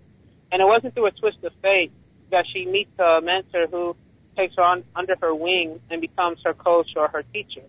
[0.51, 1.91] And it wasn't through a twist of fate
[2.31, 3.95] that she meets a mentor who
[4.35, 7.61] takes her on under her wing and becomes her coach or her teacher.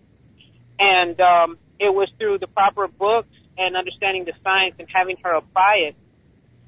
[0.79, 5.33] And um, it was through the proper books and understanding the science and having her
[5.35, 5.95] apply it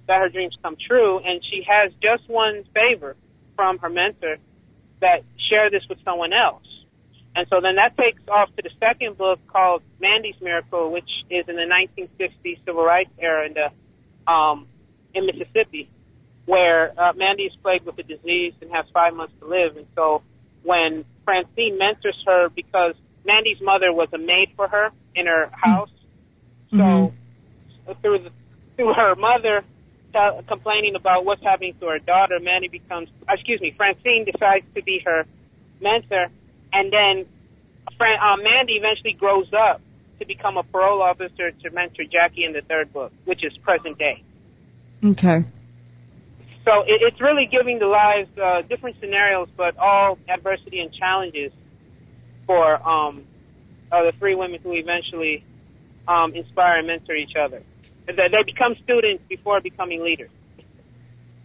[0.08, 1.19] that her dreams come true.
[1.19, 3.15] And she has just one favor
[3.56, 4.38] from her mentor
[5.02, 6.63] that share this with someone else.
[7.36, 11.45] And so then that takes off to the second book called Mandy's Miracle, which is
[11.48, 14.67] in the 1960s civil rights era in the um,
[15.13, 15.89] in Mississippi,
[16.45, 19.78] where uh, Mandy is plagued with a disease and has five months to live.
[19.78, 20.22] And so
[20.63, 25.89] when Francine mentors her, because Mandy's mother was a maid for her in her house,
[26.71, 26.77] mm-hmm.
[27.86, 28.32] so through the,
[28.75, 29.63] through her mother,
[30.13, 34.84] t- complaining about what's happening to her daughter, Mandy becomes, excuse me, Francine decides to
[34.84, 35.25] be her
[35.82, 36.27] mentor,
[36.73, 37.25] and then
[37.97, 39.82] Fran- uh, Mandy eventually grows up
[40.19, 43.97] to become a parole officer to mentor Jackie in the third book, which is present
[43.97, 44.23] day.
[45.03, 45.45] Okay.
[46.65, 51.51] So it, it's really giving the lives uh, different scenarios, but all adversity and challenges
[52.49, 53.25] for um,
[53.91, 55.43] uh, the three women who eventually
[56.07, 57.62] um, inspire and mentor each other.
[58.07, 60.31] They become students before becoming leaders.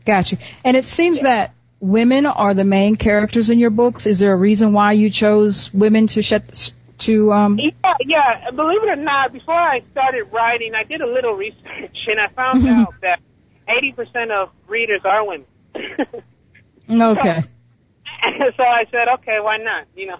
[0.06, 0.38] Gotcha.
[0.64, 1.24] And it seems yeah.
[1.24, 4.06] that women are the main characters in your books.
[4.06, 8.82] Is there a reason why you chose women to shut to um yeah, yeah, believe
[8.82, 12.62] it or not, before I started writing, I did a little research and I found
[12.62, 12.80] mm-hmm.
[12.80, 13.20] out that
[13.68, 15.46] 80% of readers are women.
[15.74, 17.42] okay.
[17.42, 20.16] So, so, I said, okay, why not, you know.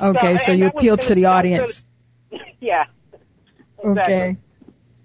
[0.00, 1.82] Okay, so, so you appealed to the audience.
[2.60, 2.84] yeah.
[3.78, 4.14] Exactly.
[4.14, 4.36] Okay.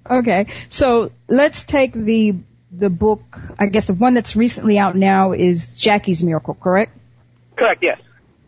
[0.09, 2.35] Okay, so let's take the
[2.71, 3.39] the book.
[3.59, 6.97] I guess the one that's recently out now is Jackie's Miracle, correct?
[7.55, 7.83] Correct.
[7.83, 8.01] Yes.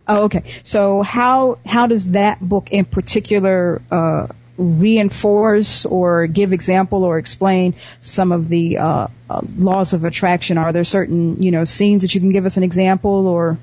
[0.07, 0.43] Oh, okay.
[0.63, 4.27] So how how does that book in particular uh,
[4.57, 10.57] reinforce or give example or explain some of the uh, uh, laws of attraction?
[10.57, 13.57] Are there certain you know scenes that you can give us an example or?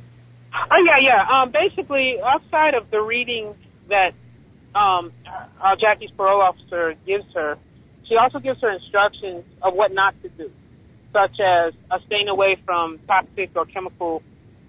[0.71, 1.43] Oh yeah, yeah.
[1.43, 3.55] Um, basically, outside of the reading
[3.89, 4.13] that
[4.75, 5.13] um,
[5.63, 7.57] uh, Jackie's parole officer gives her,
[8.09, 10.51] she also gives her instructions of what not to do,
[11.13, 14.23] such as uh, staying away from toxic or chemical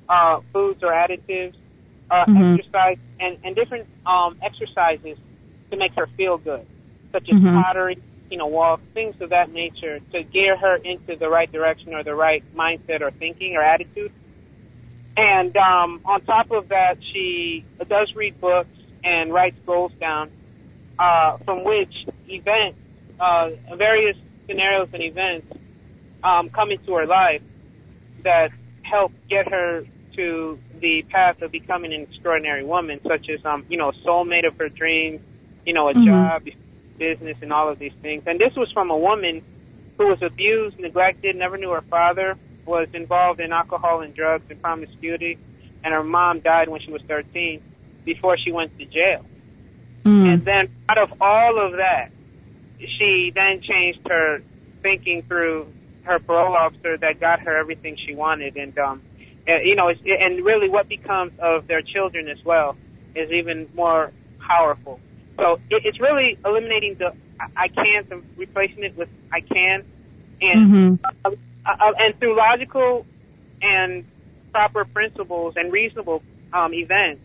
[0.10, 1.56] uh, foods or additives,
[2.10, 2.60] uh, Mhm.
[2.60, 5.18] exercise, and, and different um, exercises
[5.72, 6.66] to make her feel good,
[7.12, 7.54] such as Mhm.
[7.54, 7.98] pottery,
[8.30, 12.04] you know, walks, things of that nature, to gear her into the right direction or
[12.04, 14.12] the right mindset or thinking or attitude.
[15.18, 18.70] And um, on top of that, she does read books
[19.04, 20.32] and writes goals down,
[20.98, 21.94] uh, from which
[22.30, 22.78] events,
[23.20, 24.16] uh, various
[24.48, 25.48] scenarios and events
[26.24, 27.42] um, come into her life
[28.24, 28.50] that
[28.84, 29.84] help get her
[30.16, 34.46] to the path of becoming an extraordinary woman, such as, um, you know, a soulmate
[34.46, 35.22] of her dreams,
[35.66, 36.06] you know, a Mhm.
[36.06, 36.44] job,
[36.98, 38.24] business, and all of these things.
[38.28, 39.42] And this was from a woman
[39.98, 42.38] who was abused, neglected, never knew her father,
[42.72, 45.38] was involved in alcohol and drugs and promiscuity,
[45.84, 47.62] and her mom died when she was 13
[48.06, 49.26] before she went to jail.
[50.06, 50.34] Mm.
[50.34, 52.10] And then out of all of that,
[52.80, 54.42] she then changed her
[54.82, 55.68] thinking through
[56.04, 58.56] her parole officer that got her everything she wanted.
[58.56, 59.02] And, um,
[59.48, 62.78] uh, you know, it's, and really what becomes of their children as well
[63.16, 65.00] is even more powerful.
[65.38, 69.84] So it, it's really eliminating the I- I can't and replacing it with I can.
[70.42, 71.36] And, Mhm.
[71.66, 73.06] Uh, uh, and through logical
[73.62, 74.06] and
[74.52, 77.22] proper principles and reasonable um, events,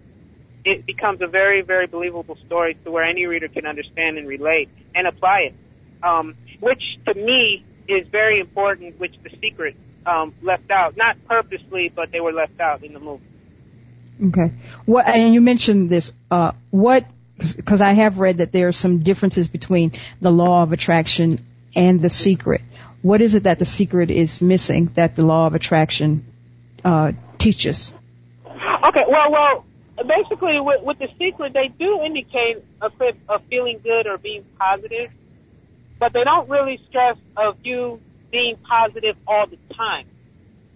[0.65, 4.69] it becomes a very, very believable story to where any reader can understand and relate
[4.95, 5.55] and apply it.
[6.03, 11.91] Um, which to me is very important, which the secret um, left out, not purposely,
[11.95, 13.25] but they were left out in the movie.
[14.29, 14.53] Okay.
[14.85, 16.13] What and you mentioned this.
[16.31, 17.07] Uh, what?
[17.39, 21.45] Because I have read that there are some differences between the law of attraction
[21.75, 22.63] and the secret.
[23.03, 26.25] What is it that the secret is missing that the law of attraction
[26.85, 27.93] uh, teaches?
[28.45, 29.65] Okay, well, well,
[29.97, 32.91] basically with, with the secret, they do indicate a
[33.29, 35.11] of feeling good or being positive,
[35.99, 40.07] but they don't really stress of you being positive all the time.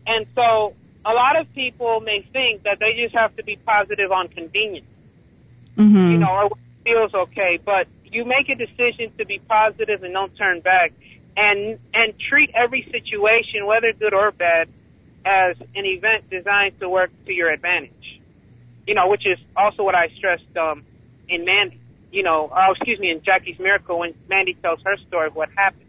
[0.07, 4.13] And so a lot of people may think that they just have to be positive
[4.13, 4.87] on convenience,
[5.77, 6.13] Mm-hmm.
[6.13, 6.51] you know, or
[6.85, 10.93] feels okay, but you make a decision to be positive and don't turn back
[11.37, 14.69] and, and treat every situation, whether good or bad,
[15.25, 17.93] as an event designed to work to your advantage.
[18.87, 20.85] You know, which is also what I stressed um,
[21.29, 21.79] in Mandy.
[22.11, 25.49] You know, oh, excuse me, in Jackie's Miracle when Mandy tells her story of what
[25.55, 25.87] happened.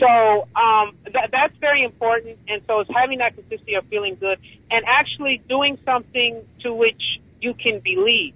[0.00, 4.38] So um, that, that's very important, and so it's having that consistency of feeling good
[4.70, 7.00] and actually doing something to which
[7.40, 8.34] you can believe.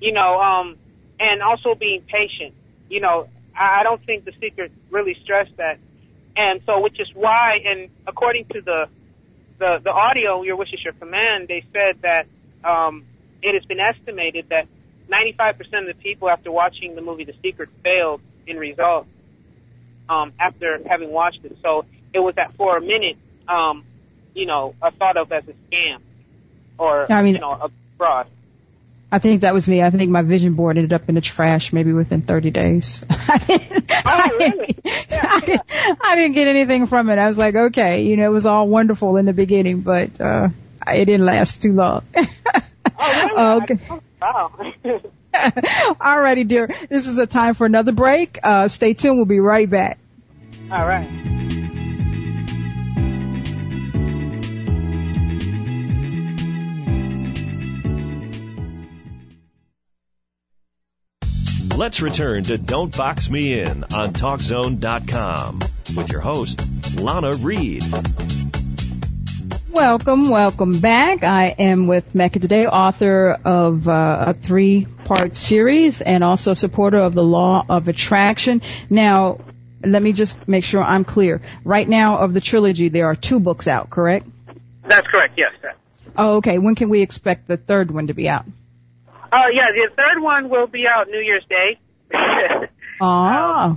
[0.00, 0.76] You know, um,
[1.20, 2.54] and also being patient.
[2.88, 5.78] You know, I don't think the secret really stressed that,
[6.36, 8.88] and so which is why, and according to the
[9.58, 12.26] the the audio, your wish is your command, they said that
[12.68, 13.04] um,
[13.42, 14.66] it has been estimated that
[15.08, 19.08] 95% of the people after watching the movie The Secret failed in results
[20.08, 21.56] um, after having watched it.
[21.62, 23.84] So it was that for a minute, um,
[24.34, 25.98] you know, a thought of as a scam
[26.78, 28.26] or I mean- you know a fraud.
[29.14, 29.80] I think that was me.
[29.80, 33.04] I think my vision board ended up in the trash maybe within 30 days.
[33.10, 34.66] I didn't, I, really?
[34.66, 35.62] didn't, I, didn't,
[36.00, 37.20] I didn't get anything from it.
[37.20, 40.48] I was like, okay, you know, it was all wonderful in the beginning, but uh
[40.88, 42.02] it didn't last too long.
[42.96, 43.62] Oh, really?
[43.62, 44.00] okay.
[44.22, 44.52] Wow.
[45.34, 46.68] Alrighty, dear.
[46.88, 48.38] This is a time for another break.
[48.42, 49.16] Uh, stay tuned.
[49.16, 49.98] We'll be right back.
[50.70, 51.33] All right.
[61.76, 65.58] Let's return to Don't Box Me In on TalkZone.com
[65.96, 66.60] with your host,
[66.94, 67.82] Lana Reed.
[69.70, 71.24] Welcome, welcome back.
[71.24, 77.12] I am with Mecca today, author of uh, a three-part series and also supporter of
[77.12, 78.62] the Law of Attraction.
[78.88, 79.40] Now,
[79.82, 81.42] let me just make sure I'm clear.
[81.64, 84.28] Right now, of the trilogy, there are two books out, correct?
[84.84, 85.34] That's correct.
[85.36, 85.50] Yes.
[85.60, 85.72] Sir.
[86.16, 86.58] Oh, okay.
[86.58, 88.46] When can we expect the third one to be out?
[89.36, 91.78] Oh yeah, the third one will be out New Year's Day.
[93.00, 93.76] Ah,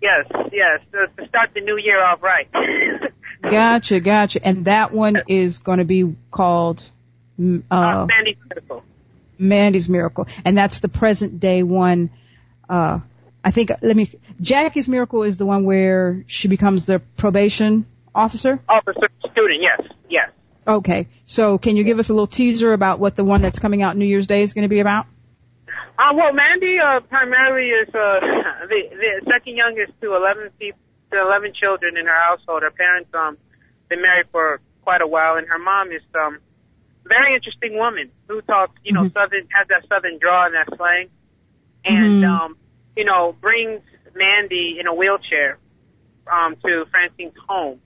[0.00, 2.48] yes, yes, to, start the new year off right.
[3.42, 4.46] gotcha, gotcha.
[4.46, 6.80] And that one is going to be called
[7.40, 8.84] uh, uh, Sandy Critical.
[9.36, 12.10] Mandy's Miracle, and that's the present day one.
[12.68, 13.00] Uh,
[13.42, 13.72] I think.
[13.82, 14.08] Let me.
[14.40, 17.84] Jackie's Miracle is the one where she becomes the probation
[18.14, 18.60] officer.
[18.68, 19.60] Officer student.
[19.60, 20.30] Yes, yes.
[20.66, 23.82] Okay, so can you give us a little teaser about what the one that's coming
[23.82, 25.06] out New Year's Day is going to be about?
[25.98, 28.20] Uh, well, Mandy uh, primarily is uh,
[28.68, 30.78] the, the second youngest to 11 people,
[31.10, 32.62] to 11 children in her household.
[32.62, 33.36] Her parents um
[33.88, 36.38] been married for quite a while, and her mom is um
[37.06, 39.12] very interesting woman who talks, you know, Mhm.
[39.12, 41.08] southern has that southern draw and that slang,
[41.84, 42.24] and Mhm.
[42.24, 42.56] um
[42.96, 43.82] you know brings
[44.14, 45.58] Mandy in a wheelchair
[46.30, 47.80] um to Francine's home,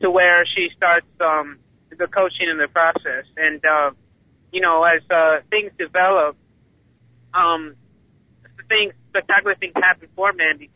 [0.00, 1.58] to where she starts um
[2.02, 3.90] the coaching in the process, and uh
[4.52, 6.36] you know, as uh, things develop,
[7.32, 7.74] um,
[8.68, 10.70] things spectacular things happen for Mandy,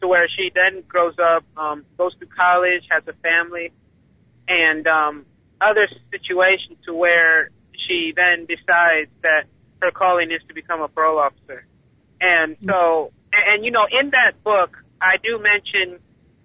[0.00, 3.72] to where she then grows up, um, goes to college, has a family,
[4.46, 5.26] and um,
[5.60, 7.50] other situations to where
[7.86, 9.44] she then decides that
[9.82, 11.66] her calling is to become a parole officer.
[12.20, 15.98] And so, and, and you know, in that book, I do mention,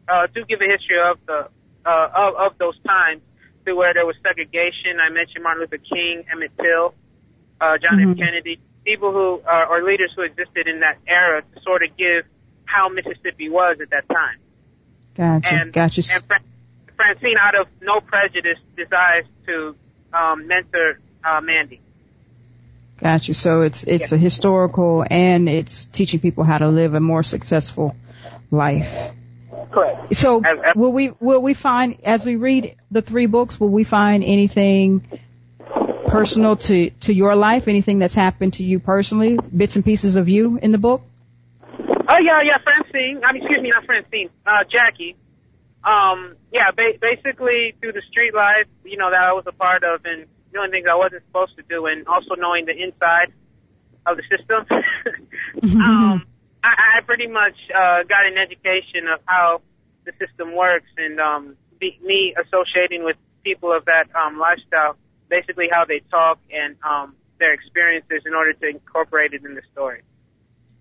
[0.09, 1.47] uh, do give a history of the,
[1.85, 3.21] uh, of, of those times
[3.65, 4.99] to where there was segregation.
[4.99, 6.93] I mentioned Martin Luther King, Emmett Till,
[7.59, 8.11] uh, John mm-hmm.
[8.11, 8.17] F.
[8.17, 12.25] Kennedy, people who, uh, or leaders who existed in that era to sort of give
[12.65, 14.37] how Mississippi was at that time.
[15.15, 15.53] Gotcha.
[15.53, 16.01] And, gotcha.
[16.13, 16.23] And
[16.95, 19.75] Francine, out of no prejudice, decides to
[20.13, 21.81] um, mentor uh, Mandy.
[22.99, 23.33] Gotcha.
[23.33, 24.17] So it's it's yeah.
[24.17, 27.95] a historical and it's teaching people how to live a more successful
[28.51, 29.11] life.
[29.71, 30.15] Correct.
[30.15, 30.41] So
[30.75, 35.07] will we will we find as we read the three books will we find anything
[36.07, 37.67] personal to to your life?
[37.67, 39.37] Anything that's happened to you personally?
[39.37, 41.03] Bits and pieces of you in the book?
[41.69, 43.21] Oh yeah, yeah, Francine.
[43.23, 44.29] I mean, excuse me, not Francine.
[44.45, 45.15] Uh, Jackie.
[45.83, 49.83] Um, yeah, ba- basically through the street life, you know, that I was a part
[49.83, 53.33] of, and doing things I wasn't supposed to do, and also knowing the inside
[54.05, 54.65] of the system.
[55.81, 56.25] um,
[56.63, 59.61] I, I pretty much uh, got an education of how
[60.05, 64.95] the system works, and um, be, me associating with people of that um, lifestyle,
[65.29, 69.61] basically how they talk and um, their experiences in order to incorporate it in the
[69.71, 70.01] story.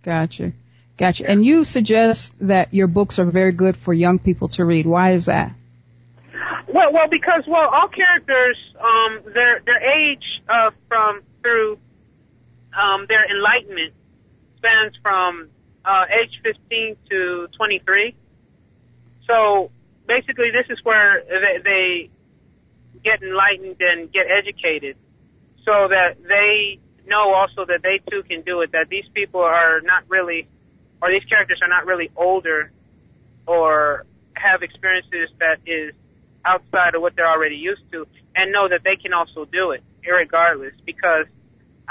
[0.03, 0.53] Gotcha.
[0.97, 1.25] Gotcha.
[1.25, 1.33] Yeah.
[1.33, 4.87] And you suggest that your books are very good for young people to read.
[4.87, 5.55] Why is that?
[6.69, 11.79] Well, well, because well, all characters, um, their their age uh, from through
[12.79, 13.95] um, their enlightenment
[14.59, 15.49] spans from
[15.85, 18.15] uh, age 15 to 23.
[19.27, 19.71] So
[20.07, 22.11] basically, this is where they, they
[23.03, 24.97] get enlightened and get educated,
[25.65, 28.73] so that they know also that they too can do it.
[28.73, 30.49] That these people are not really,
[31.01, 32.73] or these characters are not really older,
[33.47, 35.95] or have experiences that is
[36.45, 39.83] outside of what they're already used to and know that they can also do it
[40.07, 41.27] regardless because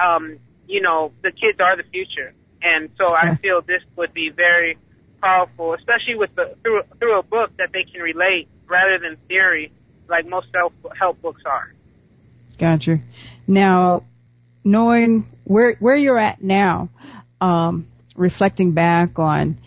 [0.01, 4.29] um you know the kids are the future and so I feel this would be
[4.29, 4.77] very
[5.21, 9.71] powerful especially with the through through a book that they can relate rather than theory
[10.07, 11.73] like most self help books are
[12.57, 12.99] gotcha
[13.47, 14.03] now
[14.63, 16.89] knowing where where you're at now
[17.41, 19.57] um reflecting back on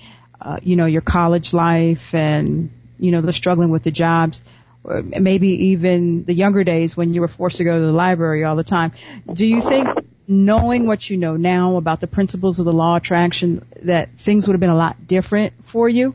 [0.41, 4.43] uh, you know your college life and you know the struggling with the jobs
[4.85, 8.57] maybe even the younger days when you were forced to go to the library all
[8.57, 8.93] the time.
[9.33, 9.89] Do you think
[10.27, 14.47] knowing what you know now about the principles of the law of attraction that things
[14.47, 16.15] would have been a lot different for you?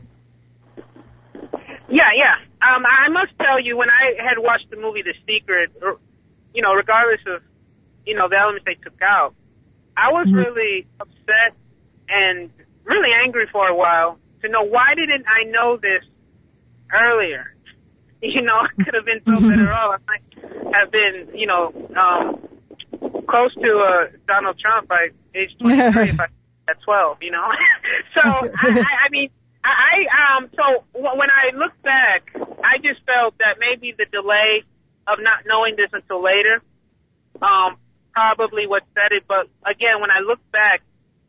[1.90, 2.36] Yeah, yeah.
[2.60, 5.70] Um, I must tell you, when I had watched the movie The Secret,
[6.54, 7.42] you know, regardless of,
[8.04, 9.34] you know, the elements they took out,
[9.96, 10.36] I was mm-hmm.
[10.36, 11.54] really upset
[12.08, 12.50] and
[12.84, 16.04] really angry for a while to know why didn't I know this
[16.92, 17.54] earlier?
[18.20, 20.00] You know, I could have been so better off.
[20.08, 22.47] I might have been, you know, um,
[23.28, 26.26] close to uh, Donald Trump by age 23 if I,
[26.68, 27.48] at 12, you know.
[28.14, 29.30] so, I, I mean,
[29.64, 32.32] I, um, so when I look back,
[32.64, 34.64] I just felt that maybe the delay
[35.06, 36.62] of not knowing this until later,
[37.40, 37.76] um,
[38.12, 39.24] probably what said it.
[39.28, 40.82] But again, when I look back,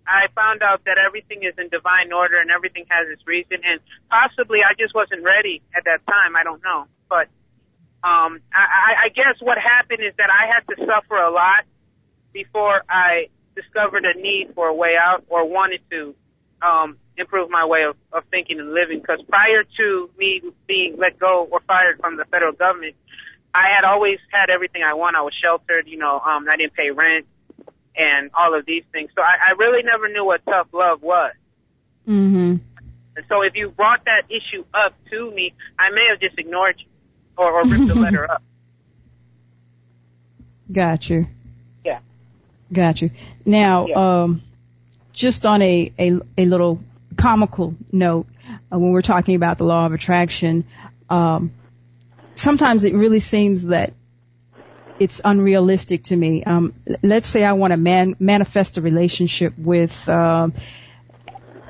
[0.07, 3.61] I found out that everything is in divine order and everything has its reason.
[3.63, 6.35] And possibly I just wasn't ready at that time.
[6.35, 6.89] I don't know.
[7.07, 7.29] But
[8.01, 11.67] um, I, I guess what happened is that I had to suffer a lot
[12.33, 16.15] before I discovered a need for a way out or wanted to
[16.61, 18.99] um, improve my way of, of thinking and living.
[18.99, 22.95] Because prior to me being let go or fired from the federal government,
[23.53, 25.15] I had always had everything I want.
[25.15, 27.25] I was sheltered, you know, um, I didn't pay rent
[27.95, 29.09] and all of these things.
[29.15, 31.33] So I, I really never knew what tough love was.
[32.07, 32.55] Mm-hmm.
[33.15, 36.75] And so if you brought that issue up to me, I may have just ignored
[36.79, 36.85] you
[37.37, 38.41] or, or ripped the letter up.
[40.71, 41.27] Got you.
[41.83, 41.99] Yeah.
[42.71, 43.11] Got you.
[43.45, 44.21] Now, yeah.
[44.23, 44.43] um,
[45.13, 46.81] just on a, a, a little
[47.17, 48.27] comical note,
[48.71, 50.65] uh, when we're talking about the law of attraction,
[51.09, 51.51] um,
[52.33, 53.93] sometimes it really seems that
[54.99, 56.43] it's unrealistic to me.
[56.43, 60.49] Um, let's say I want to man, manifest a relationship with uh,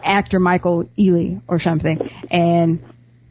[0.04, 2.84] actor Michael Ealy or something, and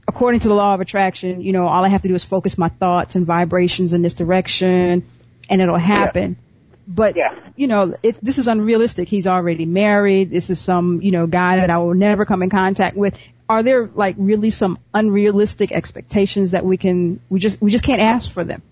[0.07, 2.57] according to the law of attraction, you know, all I have to do is focus
[2.57, 5.07] my thoughts and vibrations in this direction,
[5.51, 6.37] and it'll happen.
[6.39, 6.48] Yeah.
[6.91, 7.39] But yeah.
[7.55, 9.09] you know, it, this is unrealistic.
[9.09, 10.31] He's already married.
[10.31, 13.19] This is some you know guy that I will never come in contact with.
[13.47, 18.01] Are there like really some unrealistic expectations that we can we just we just can't
[18.01, 18.63] ask for them?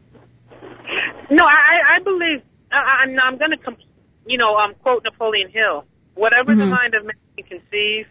[1.30, 2.42] No, I, I believe
[2.72, 3.80] I, I'm, I'm going to, comp-
[4.26, 5.84] you know, um, quote Napoleon Hill.
[6.14, 6.58] Whatever Mhm.
[6.58, 8.06] the mind of man can conceive,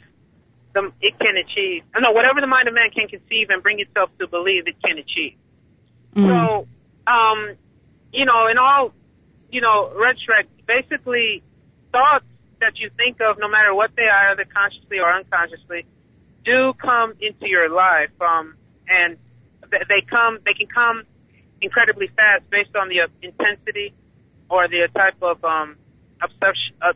[0.73, 1.83] the, it can achieve.
[1.97, 4.97] No, whatever the mind of man can conceive and bring itself to believe, it can
[4.97, 5.33] achieve.
[6.15, 6.27] Mhm.
[6.27, 6.67] So,
[7.07, 7.55] um,
[8.13, 8.91] you know, in all,
[9.55, 11.41] you know, retrospect, basically,
[11.93, 12.25] thoughts
[12.59, 15.85] that you think of, no matter what they are, either consciously or unconsciously,
[16.43, 18.11] do come into your life.
[18.19, 18.55] Um,
[18.89, 19.15] and
[19.71, 21.03] they come, they can come
[21.61, 23.93] incredibly fast based on the uh, intensity
[24.49, 25.77] or the type of um,
[26.21, 26.27] uh,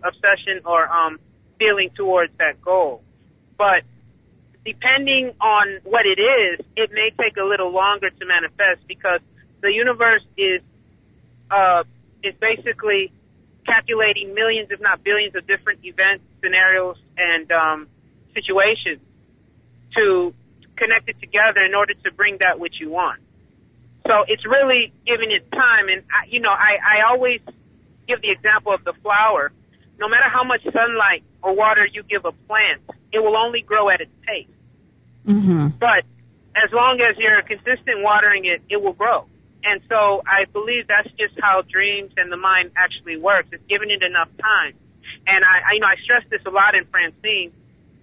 [0.03, 1.17] obsession or um,
[1.59, 3.01] feeling towards that goal.
[3.57, 3.83] But
[4.65, 9.21] depending on what it is, it may take a little longer to manifest because
[9.61, 10.61] the universe is
[11.49, 11.83] uh,
[12.23, 13.11] is basically
[13.65, 17.87] calculating millions, if not billions, of different events, scenarios, and um,
[18.33, 18.99] situations
[19.95, 20.33] to
[20.75, 23.19] connect it together in order to bring that which you want.
[24.07, 27.41] So it's really giving it time, and I, you know, I, I always
[28.07, 29.51] give the example of the flower.
[29.99, 33.89] No matter how much sunlight or water you give a plant, it will only grow
[33.89, 34.47] at its pace.
[35.27, 35.77] Mhm.
[35.77, 36.05] But
[36.55, 39.27] as long as you're consistent watering it, it will grow.
[39.63, 43.49] And so I believe that's just how dreams and the mind actually works.
[43.51, 44.73] It's giving it enough time.
[45.27, 47.51] And I, I you know, I stress this a lot in Francine,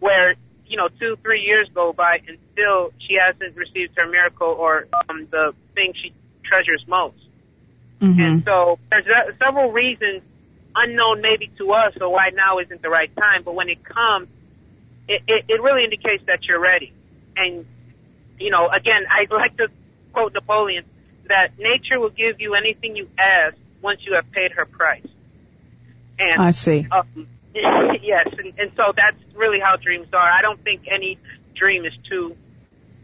[0.01, 0.35] where
[0.69, 4.89] you know, two, three years go by and still she hasn't received her miracle or
[5.09, 6.13] um, the thing she
[6.45, 7.17] treasures most.
[8.01, 8.27] Mhm.
[8.27, 10.23] And so there's uh, several reasons
[10.75, 13.43] unknown maybe to us or why now isn't the right time.
[13.45, 14.29] But when it comes,
[15.09, 16.93] it, it, it really indicates that you're ready.
[17.37, 17.65] And,
[18.39, 19.69] you know, again, I like to
[20.13, 20.85] quote Napoleon
[21.29, 25.07] that nature will give you anything you ask once you have paid her price.
[26.19, 26.87] And I see.
[26.91, 30.31] um, yes, and, and so that's really how dreams are.
[30.31, 31.19] I don't think any
[31.55, 32.37] dream is too,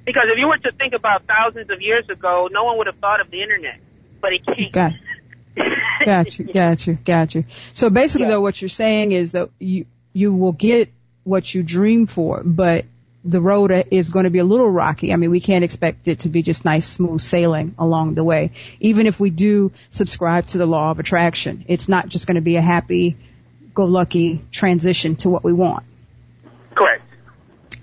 [0.05, 2.97] because if you were to think about thousands of years ago, no one would have
[2.97, 3.79] thought of the internet,
[4.21, 4.71] but it came.
[4.73, 4.93] Got
[6.05, 7.45] got you, got you, got you.
[7.73, 8.33] So basically, Yeah.
[8.33, 10.93] though, what you're saying is that you you will get
[11.25, 12.85] what you dream for, but
[13.25, 15.13] the road is going to be a little rocky.
[15.13, 18.51] I mean, we can't expect it to be just nice, smooth sailing along the way.
[18.81, 22.41] Even if we do subscribe to the law of attraction, it's not just going to
[22.41, 23.17] be a happy,
[23.75, 25.85] go lucky transition to what we want.
[26.75, 27.05] Correct.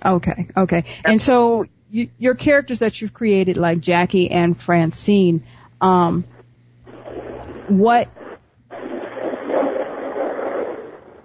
[0.04, 0.84] Okay, okay.
[1.04, 5.44] And so you, your characters that you've created, like Jackie and Francine,
[5.80, 6.24] um,
[7.68, 8.08] what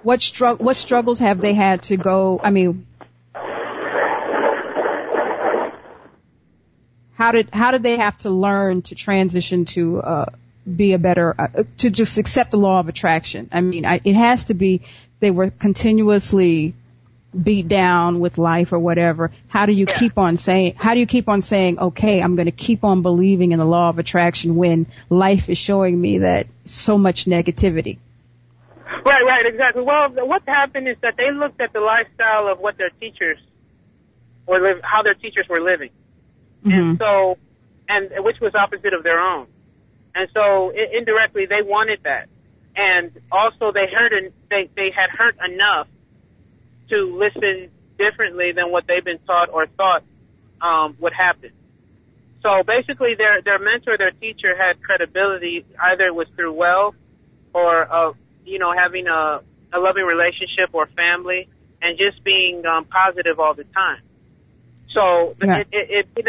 [0.03, 2.39] what strugg- what struggles have they had to go?
[2.41, 2.85] I mean,
[7.15, 10.25] how did how did they have to learn to transition to uh,
[10.75, 13.49] be a better uh, to just accept the law of attraction?
[13.51, 14.81] I mean, I, it has to be
[15.19, 16.73] they were continuously
[17.41, 19.31] beat down with life or whatever.
[19.49, 19.97] How do you Yeah.
[19.97, 20.75] keep on saying?
[20.77, 23.65] How do you keep on saying, okay, I'm going to keep on believing in the
[23.65, 27.97] law of attraction when life is showing me that so much negativity?
[29.05, 29.83] Right, right, exactly.
[29.83, 33.37] Well, what happened is that they looked at the lifestyle of what their teachers
[34.47, 35.89] were live, how their teachers were living,
[36.65, 36.73] Mhm.
[36.73, 37.37] and so,
[37.87, 39.47] and which was opposite of their own,
[40.15, 42.27] and so i- indirectly they wanted that,
[42.75, 45.87] and also they heard en- they they had heard enough
[46.89, 50.03] to listen differently than what they've been taught or thought
[50.61, 51.51] um, would happen.
[52.41, 55.65] So basically, their their mentor, their teacher, had credibility.
[55.79, 56.95] Either it was through wealth
[57.53, 58.13] or uh,
[58.45, 59.41] you know having a,
[59.73, 61.47] a loving relationship or family,
[61.81, 64.01] and just being um, positive all the time.
[64.93, 65.57] So Yeah.
[65.57, 66.25] it, it, it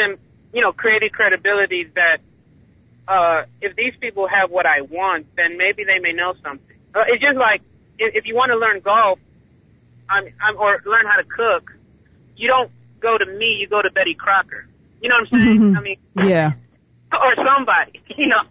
[0.56, 2.18] you know, created credibility that
[3.06, 6.76] uh, if these people have what I want, then maybe they may know something.
[6.94, 7.60] Uh, it's just like
[7.98, 9.18] if, if you want to learn golf,
[10.08, 11.72] I'm, I'm, or learn how to cook,
[12.38, 14.66] you don't go to me, you go to Betty Crocker.
[15.02, 15.60] You know what I'm saying?
[15.60, 15.76] Mhm.
[15.76, 16.52] I mean, Yeah,
[17.12, 18.42] or somebody, you know.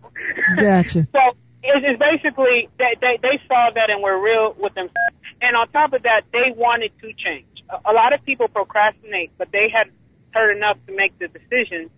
[0.62, 1.08] Gotcha.
[1.12, 1.20] so
[1.64, 5.18] it's, it's basically they, they they saw that and were real with themselves.
[5.41, 7.47] And on top of that, they wanted to change.
[7.72, 9.89] A, a lot of people procrastinate, but they had
[10.36, 11.90] heard enough to make the decision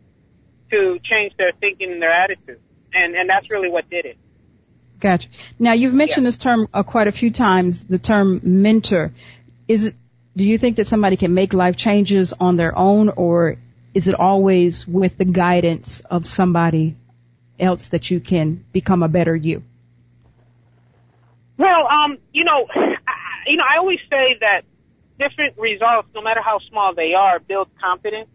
[0.72, 2.60] to change their thinking and their attitude.
[2.94, 4.18] And and that's really what did it.
[5.00, 5.28] gotcha.
[5.60, 7.84] Now you've mentioned this term uh, quite a few times.
[7.84, 9.14] The term mentor.
[9.68, 9.96] Is it?
[10.36, 13.58] Do you think that somebody can make life changes on their own, or
[13.94, 16.96] is it always with the guidance of somebody
[17.60, 19.64] else that you can become a better you?
[21.58, 23.14] Well, um, you know, I,
[23.48, 24.62] you know, I always say that
[25.20, 28.30] different results, no matter how small they are, build confidence.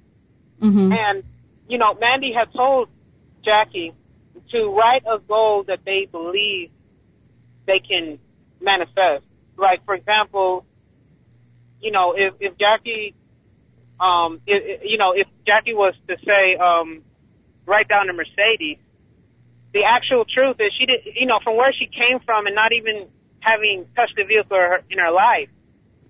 [0.61, 0.93] Mm-hmm.
[0.93, 1.23] And,
[1.69, 2.89] you know, Mandy had told
[3.45, 3.93] Jackie
[4.51, 6.71] to write a goal that they believe
[7.67, 8.19] they can
[8.61, 9.25] manifest.
[9.57, 10.65] Like, for example,
[11.81, 13.15] you know, if, if Jackie,
[14.01, 17.03] um, if, you know, if Jackie was to say, um,
[17.67, 18.79] write down a Mercedes,
[19.73, 22.73] the actual truth is she did, you know, from where she came from and not
[22.73, 23.09] even
[23.41, 24.59] having touched a vehicle
[24.91, 25.49] in her life,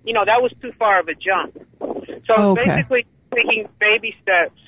[0.03, 1.65] you know, that was too far of a jump.
[2.25, 2.65] So okay.
[2.65, 4.59] basically taking baby steps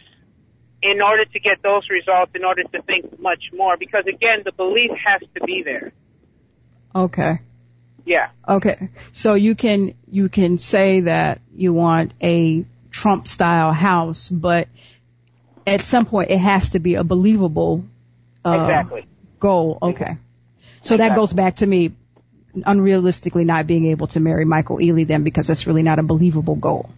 [0.82, 4.52] in order to get those results, in order to think much more, because again, the
[4.52, 5.92] belief has to be there.
[6.94, 7.40] Okay.
[8.06, 8.30] Yeah.
[8.48, 8.90] Okay.
[9.14, 14.68] So you can, you can say that you want a Trump style house, but
[15.66, 17.84] at some point it has to be a believable
[18.46, 19.08] uh, exactly.
[19.40, 19.80] goal.
[19.82, 20.18] Okay.
[20.82, 20.98] So exactly.
[20.98, 21.94] that goes back to me
[22.64, 26.56] unrealistically not being able to marry Michael Ealy then because that's really not a believable
[26.56, 26.90] goal.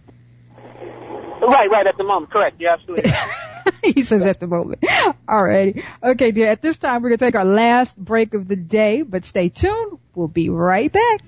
[1.40, 2.30] Right, right, at the moment.
[2.30, 2.60] Correct.
[2.60, 3.10] You're absolutely
[3.82, 4.82] he says at the moment.
[5.28, 5.82] Alrighty.
[6.02, 6.48] Okay, dear.
[6.48, 9.48] At this time, we're going to take our last break of the day, but stay
[9.48, 9.98] tuned.
[10.14, 11.20] We'll be right back.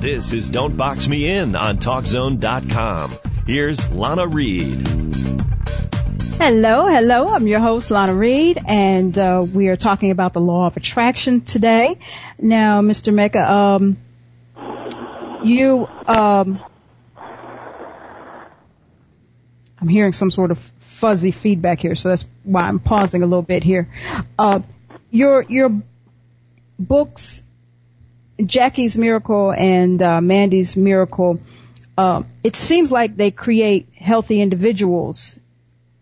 [0.00, 3.33] This is Don't Box Me In on TalkZone.com.
[3.46, 4.88] Here's Lana Reed.
[6.38, 7.28] Hello, hello.
[7.28, 11.42] I'm your host, Lana Reed, and uh, we are talking about the law of attraction
[11.42, 11.98] today.
[12.38, 13.12] Now, Mr.
[13.12, 13.98] Mecca, um,
[15.44, 16.58] you, um,
[19.78, 23.42] I'm hearing some sort of fuzzy feedback here, so that's why I'm pausing a little
[23.42, 23.90] bit here.
[24.38, 24.60] Uh,
[25.10, 25.82] your your
[26.78, 27.42] books
[28.44, 31.40] Jackie's Miracle and uh, Mandy's Miracle,
[31.96, 35.38] uh, it seems like they create healthy individuals.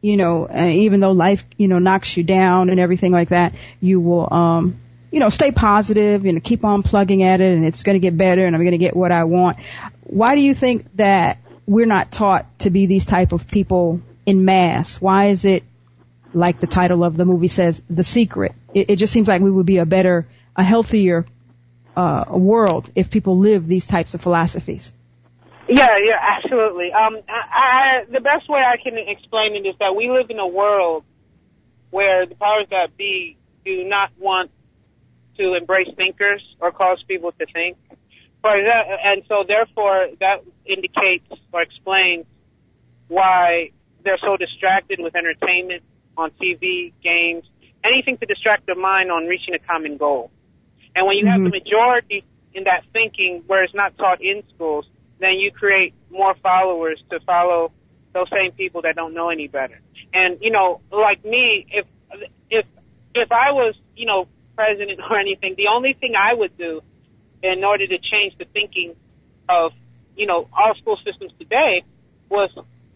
[0.01, 3.55] You know, uh, even though life, you know, knocks you down and everything like that,
[3.81, 4.81] you will, um,
[5.13, 8.17] you know, stay positive and keep on plugging at it and it's going to get
[8.17, 9.59] better and I'm going to get what I want.
[10.03, 14.45] Why do you think that we're not taught to be these type of people in
[14.45, 15.01] mass?
[15.01, 15.63] Why is it
[16.35, 18.55] like the title of the movie says, The Secret?
[18.75, 20.27] It, it just seems like we would be a better,
[20.57, 21.27] a healthier
[21.95, 24.93] uh, world if people live these types of philosophies.
[25.69, 26.91] Yeah, yeah, absolutely.
[26.93, 30.39] Um, I, I, the best way I can explain it is that we live in
[30.39, 31.05] a world
[31.91, 34.51] where the powers that be do not want
[35.39, 37.77] to embrace thinkers or cause people to think.
[38.43, 42.27] For that, and so therefore that indicates or explains
[43.07, 43.71] why
[44.05, 45.85] they're so distracted with entertainment
[46.17, 47.45] on TV, games,
[47.85, 50.33] anything to distract their mind on reaching a common goal.
[50.97, 51.33] And when you mm-hmm.
[51.33, 51.65] have the mm-hmm.
[51.65, 54.87] majority in that thinking where it's not taught in schools,
[55.23, 57.73] then you create more followers to follow
[58.13, 59.81] those same people that don't know any better.
[60.13, 61.87] And, you know, like me, if,
[62.51, 62.67] if,
[63.15, 66.83] if I was, you know, president or anything, the only thing I would do
[67.43, 68.95] in order to change the thinking
[69.49, 69.73] of,
[70.17, 71.83] you know, all school systems today
[72.29, 72.51] was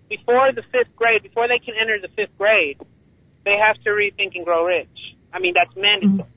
[0.09, 2.79] before the fifth grade, before they can enter the fifth grade,
[3.45, 4.89] they have to read Think and Grow Rich.
[5.33, 6.29] I mean, that's mandatory.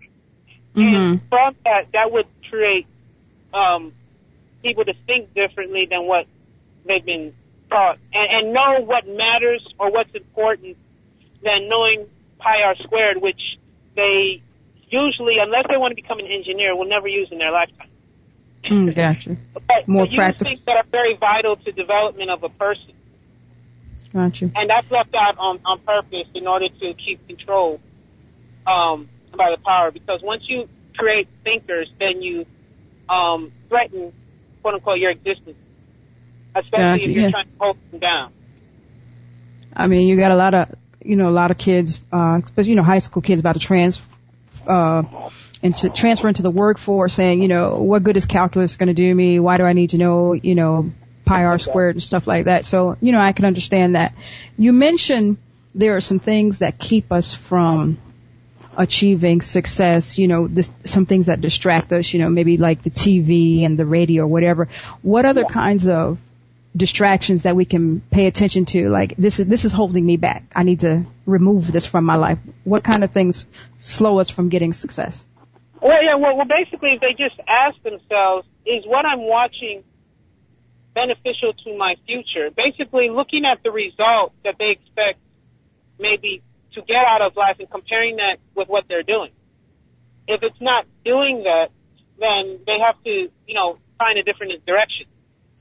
[0.76, 0.82] Mm-hmm.
[0.82, 0.96] Mm-hmm.
[0.96, 2.88] And from that, that would create
[3.54, 3.94] um,
[4.62, 6.26] people to think differently than what
[6.86, 7.34] they've been
[7.70, 10.78] taught, and, and know what matters or what's important
[11.44, 12.08] than knowing
[12.40, 13.42] pi r squared, which
[13.96, 14.42] they
[14.90, 17.90] usually, unless they want to become an engineer, will never use in their lifetime.
[18.66, 19.38] Mm, gotcha.
[19.54, 20.48] but, More but practical.
[20.48, 22.94] things that are very vital to development of a person.
[24.12, 24.52] Gotcha.
[24.56, 27.80] And that's left out on, on purpose in order to keep control.
[28.68, 32.46] Um, by the power because once you create thinkers, then you
[33.10, 34.14] um, threaten,
[34.62, 35.58] quote unquote, your existence,
[36.56, 37.32] especially gotcha, if you're yeah.
[37.32, 38.34] trying to hold them down.
[39.76, 42.72] I mean, you got a lot of, you know, a lot of kids, uh, especially,
[42.72, 44.02] you know, high school kids about to trans,
[44.68, 45.04] uh,
[45.62, 49.14] into transfer into the workforce saying, you know, what good is calculus going to do
[49.14, 49.40] me?
[49.40, 50.92] Why do I need to know, you know,
[51.26, 52.66] pi r squared and stuff like that?
[52.66, 54.16] So, you know, I can understand that.
[54.58, 55.38] You mentioned
[55.76, 58.00] there are some things that keep us from
[58.78, 62.90] achieving success, you know, this, some things that distract us, you know, maybe like the
[62.90, 64.68] TV and the radio or whatever.
[65.02, 65.54] What other yeah.
[65.54, 66.18] kinds of
[66.76, 68.90] distractions that we can pay attention to?
[68.90, 70.44] Like this is, this is holding me back.
[70.56, 72.40] I need to remove this from my life.
[72.64, 73.48] What kind of things
[73.78, 75.26] slow us from getting success?
[75.82, 79.84] Well, yeah, well, well basically if they just ask themselves, is what I'm watching
[80.94, 82.50] beneficial to my future?
[82.56, 85.20] Basically looking at the result that they expect
[85.98, 86.42] maybe
[86.74, 89.32] to get out of life and comparing that with what they're doing.
[90.28, 91.70] If it's not doing that,
[92.20, 95.08] then they have to, you know, find a different direction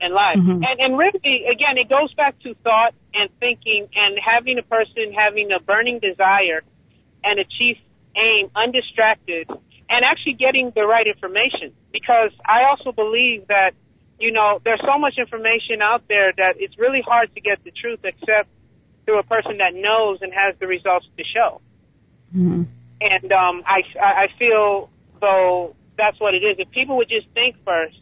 [0.01, 0.37] in life.
[0.37, 0.63] Mm-hmm.
[0.63, 5.13] And, and really, again, it goes back to thought and thinking and having a person
[5.15, 6.61] having a burning desire
[7.23, 7.77] and a chief
[8.15, 9.49] aim, undistracted,
[9.89, 11.73] and actually getting the right information.
[11.91, 13.71] Because I also believe that,
[14.19, 17.71] you know, there's so much information out there that it's really hard to get the
[17.71, 18.49] truth except
[19.05, 21.61] through a person that knows and has the results to show.
[22.35, 22.63] Mm-hmm.
[23.01, 24.89] And um, I, I feel
[25.21, 26.57] though that's what it is.
[26.59, 27.97] If people would just think first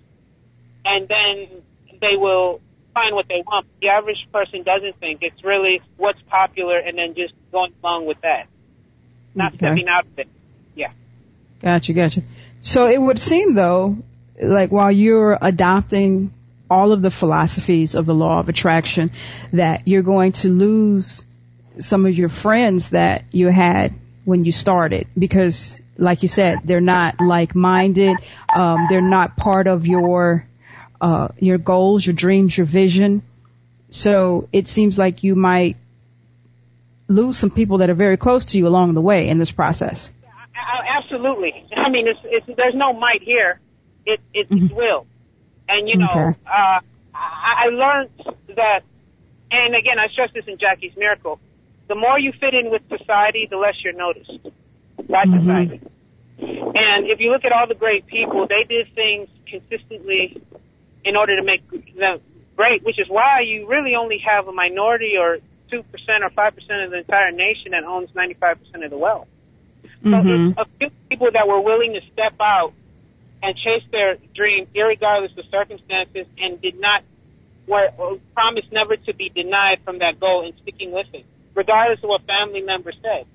[0.86, 1.62] and then
[2.00, 2.62] they will
[2.94, 3.68] find what they want.
[3.82, 5.20] The average person doesn't think.
[5.22, 8.48] It's really what's popular and then just going along with that.
[9.36, 9.58] Not Okay.
[9.58, 10.28] stepping out of it.
[10.76, 10.92] Yeah.
[11.62, 12.22] Gotcha, gotcha.
[12.62, 13.98] So it would seem though,
[14.42, 16.34] like while you're adopting
[16.70, 19.12] all of the philosophies of the law of attraction,
[19.54, 21.24] that you're going to lose
[21.80, 23.94] some of your friends that you had
[24.26, 29.88] when you started because like you said, they're not like-minded, um, they're not part of
[29.88, 30.48] your,
[31.02, 33.24] uh, your goals, your dreams, your vision.
[33.90, 35.78] So it seems like you might
[37.08, 40.12] lose some people that are very close to you along the way in this process.
[40.88, 41.66] Absolutely.
[41.76, 43.60] I mean, it's, it's, there's no might here.
[44.06, 44.76] It, it's Mhm.
[44.76, 45.06] will.
[45.70, 46.40] And you know, Okay.
[46.46, 46.80] uh,
[47.14, 48.10] I, I learned
[48.56, 48.82] that,
[49.52, 51.40] and again, I stress this in Jackie's Miracle.
[51.88, 54.32] The more you fit in with society, the less you're noticed
[55.10, 55.42] by Mhm.
[55.42, 55.82] society.
[56.40, 60.42] And if you look at all the great people, they did things consistently
[61.04, 61.62] in order to make
[61.96, 62.20] them
[62.56, 65.38] great, which is why you really only have a minority or
[65.72, 65.84] 2%
[66.24, 69.28] or 5% of the entire nation that owns 95% of the wealth.
[70.04, 70.50] So Mhm.
[70.50, 72.74] it's a few people that were willing to step out
[73.48, 77.02] and chase their dream, irregardless of circumstances, and did not
[77.66, 77.88] were
[78.34, 81.26] promised never to be denied from that goal and sticking with it,
[81.56, 83.26] regardless of what family members said.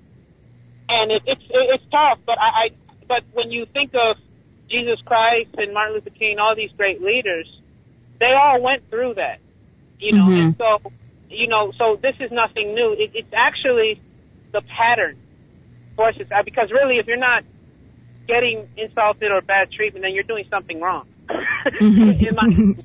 [0.89, 2.69] And it, it's it, it's tough, but I, I
[3.07, 4.17] but when you think of
[4.69, 7.49] Jesus Christ and Martin Luther King, all these great leaders,
[8.19, 9.39] they all went through that,
[9.99, 10.29] you know.
[10.29, 10.91] And so,
[11.29, 12.95] you know, so this is nothing new.
[12.97, 13.99] It, it's actually
[14.51, 15.17] the pattern
[15.95, 17.43] for us, uh, because really, if you're not
[18.27, 21.07] getting insulted or bad treatment, then you're doing something wrong.
[21.29, 21.35] My-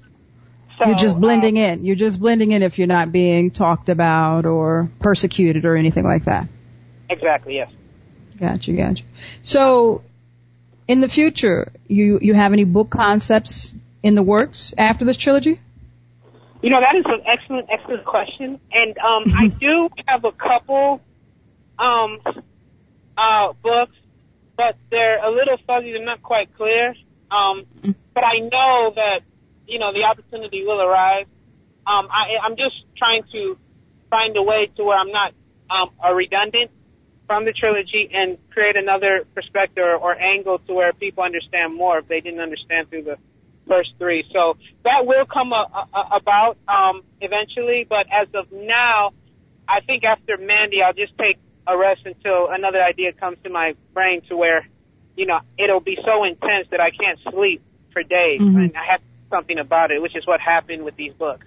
[0.78, 1.84] so, you're just blending uh, in.
[1.84, 6.24] You're just blending in if you're not being talked about or persecuted or anything like
[6.24, 6.49] that.
[7.11, 7.70] exactly, yes.
[8.39, 9.03] Gotcha, gotcha.
[9.43, 10.03] So,
[10.86, 15.61] in the future, you you have any book concepts in the works after this trilogy?
[16.62, 18.61] You know, that is an excellent, excellent question.
[18.72, 21.01] And um, I do have a couple
[21.78, 22.18] um,
[23.16, 23.95] uh, books,
[24.59, 25.92] but they're a little fuzzy.
[25.92, 26.94] They're not quite clear.
[27.30, 27.64] Um,
[28.12, 29.20] but I know that,
[29.66, 31.26] you know, the opportunity will arise.
[31.86, 33.56] Um, I, I'm just trying to
[34.11, 35.32] find a way to where I'm not
[35.70, 36.72] um, a redundant
[37.28, 41.98] from the trilogy and create another perspective or, or angle to where people understand more
[41.98, 43.16] if they didn't understand through the
[43.68, 44.24] first three.
[44.32, 49.12] So that will come a, a, about um, eventually, but as of now,
[49.68, 51.36] I think after Mandy, I'll just take
[51.68, 54.66] a rest until another idea comes to my brain to where,
[55.16, 57.62] you know, it'll be so intense that I can't sleep
[57.92, 58.56] for days, Mhm.
[58.56, 59.00] and I have
[59.30, 61.46] something about it, which is what happened with these books.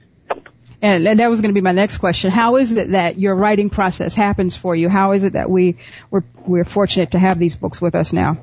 [0.83, 2.31] And, and that was going to be my next question.
[2.31, 4.89] How is it that your writing process happens for you?
[4.89, 5.77] How is it that we
[6.09, 8.37] we're, we're fortunate to have these books with us now?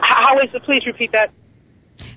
[0.00, 0.62] How is it?
[0.64, 1.30] Please repeat that.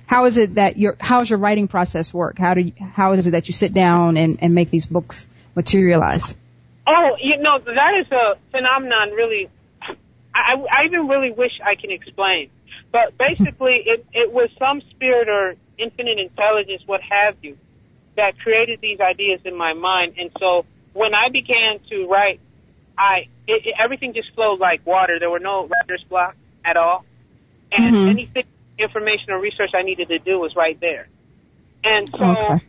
[0.06, 2.38] How is it that your how's your writing process work?
[2.38, 5.28] How do you, how is it that you sit down and, and make these books
[5.54, 6.34] materialize?
[6.86, 9.48] Oh, you know, that is a phenomenon really,
[10.34, 12.50] I, I even really wish I can explain.
[12.92, 17.56] But basically, it, it was some spirit or infinite intelligence, what have you,
[18.16, 20.14] that created these ideas in my mind.
[20.18, 22.40] And so when I began to write,
[22.98, 25.18] I, it, it, everything just flowed like water.
[25.18, 27.04] There were no writer's block at all.
[27.72, 28.08] And Mhm.
[28.10, 28.44] anything,
[28.78, 31.08] information or research I needed to do was right there.
[31.82, 32.64] And so, Okay.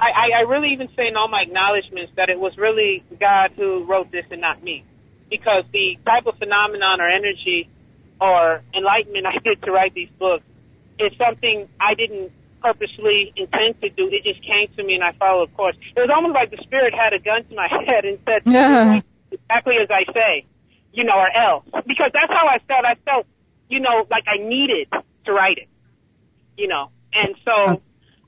[0.00, 3.52] I, I, I really even say in all my acknowledgments that it was really God
[3.54, 4.84] who wrote this and not me.
[5.28, 7.68] Because the type of phenomenon or energy
[8.20, 10.44] or enlightenment I did to write these books
[10.98, 12.32] is something I didn't
[12.62, 14.08] purposely intend to do.
[14.08, 15.76] It just came to me and I followed course.
[15.96, 19.00] It was almost like the spirit had a gun to my head and said, Yeah.
[19.30, 20.46] exactly as I say,
[20.92, 21.64] you know, or else.
[21.86, 22.84] Because that's how I felt.
[22.84, 23.26] I felt,
[23.68, 24.88] you know, like I needed
[25.26, 25.68] to write it,
[26.56, 26.90] you know.
[27.12, 27.82] And so,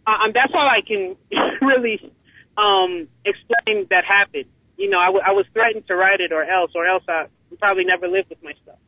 [0.06, 1.16] um, that's all I can
[1.60, 2.12] really
[2.56, 4.46] um, explain that happened.
[4.76, 7.26] You know, I, w- I was threatened to write it or else, or else I
[7.58, 8.78] probably never lived with myself.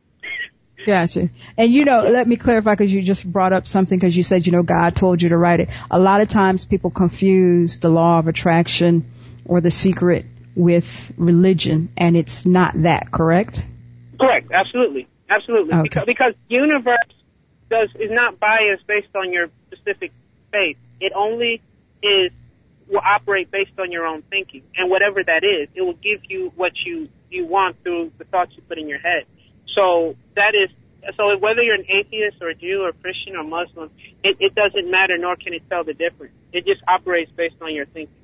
[0.85, 1.29] Gotcha.
[1.57, 4.45] And you know, let me clarify because you just brought up something because you said,
[4.45, 5.69] you know, God told you to write it.
[5.89, 9.11] A lot of times people confuse the law of attraction
[9.45, 13.65] or the secret with religion and it's not that, correct?
[14.19, 14.51] Correct.
[14.51, 15.07] Absolutely.
[15.29, 15.73] Absolutely.
[15.73, 15.83] Okay.
[15.83, 16.97] Because, because universe
[17.69, 20.11] does is not biased based on your specific
[20.51, 20.77] faith.
[21.05, 21.61] It only
[22.01, 22.31] is
[22.87, 26.51] will operate based on your own thinking, and whatever that is, it will give you
[26.55, 29.25] what you you want through the thoughts you put in your head.
[29.75, 30.69] So that is
[31.15, 33.91] so whether you're an atheist or a Jew or Christian or Muslim,
[34.23, 36.33] it, it doesn't matter, nor can it tell the difference.
[36.51, 38.15] It just operates based on your thinking.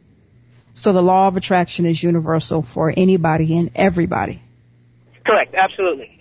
[0.74, 4.42] So the law of attraction is universal for anybody and everybody.
[5.24, 5.54] Correct.
[5.54, 6.20] Absolutely.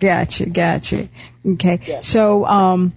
[0.00, 1.08] Gotcha, gotcha.
[1.46, 1.80] Okay.
[1.86, 2.06] Yes.
[2.06, 2.94] So, um,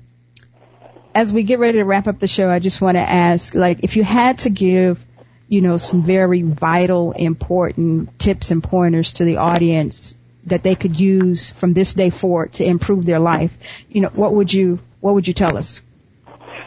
[1.15, 3.83] as we get ready to wrap up the show, I just want to ask, like,
[3.83, 5.03] if you had to give,
[5.47, 10.13] you know, some very vital, important tips and pointers to the audience
[10.45, 14.33] that they could use from this day forward to improve their life, you know, what
[14.33, 15.81] would you, what would you tell us?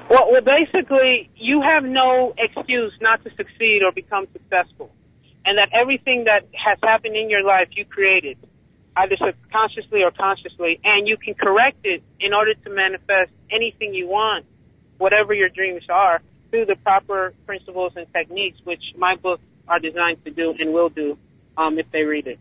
[0.09, 4.93] Well, well, basically, you have no excuse not to succeed or become successful.
[5.45, 8.39] And that everything that has happened in your life, you created,
[8.97, 14.09] either subconsciously or consciously, and you can correct it in order to manifest anything you
[14.09, 14.47] want,
[14.99, 16.21] whatever your dreams are,
[16.51, 20.89] through the proper principles and techniques, which my books are designed to do and will
[20.89, 21.19] do
[21.57, 22.39] um, if they read it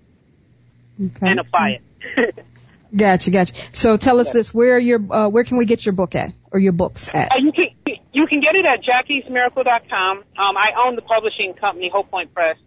[1.02, 1.28] okay.
[1.28, 2.46] and apply it.
[2.96, 3.54] Gotcha, gotcha.
[3.74, 6.60] So tell us this: where your uh, where can we get your book at or
[6.60, 7.32] your books at?
[7.32, 10.18] Uh, you can you can get it at jackiesmiracle.com.
[10.18, 12.58] Um, I own the publishing company Hope Point Press,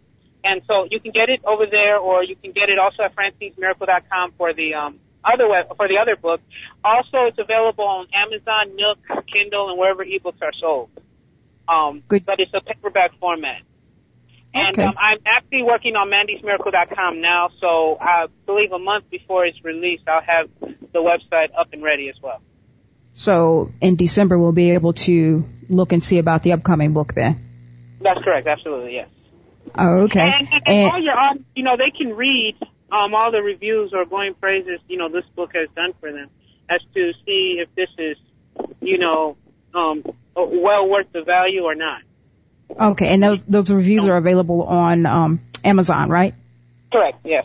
[0.45, 3.15] and so you can get it over there, or you can get it also at
[3.17, 6.41] francinesmiracle.com for the um, other web, for the other book.
[6.85, 10.91] Also, it's available on Amazon, Nook, Kindle, and wherever ebooks are sold.
[11.69, 12.25] Um, Good.
[12.25, 13.63] But it's a paperback format.
[14.55, 14.83] And Okay.
[14.83, 20.05] um, I'm actually working on mandysmiracle.com now, so I believe a month before it's released,
[20.09, 22.41] I'll have the website up and ready as well.
[23.13, 27.99] So in December we'll be able to look and see about the upcoming book then.
[28.01, 29.09] That's correct, absolutely, yes.
[29.77, 30.21] Oh, okay.
[30.21, 32.57] And, and, and all your, audience, you know, they can read
[32.91, 36.29] um, all the reviews or glowing praises, you know, this book has done for them
[36.71, 38.17] as to see if this is,
[38.81, 39.37] you know,
[39.75, 42.03] um, well worth the value or not.
[42.79, 46.35] okay, and those those reviews are available on um, Amazon, right?
[46.93, 47.45] Correct, yes.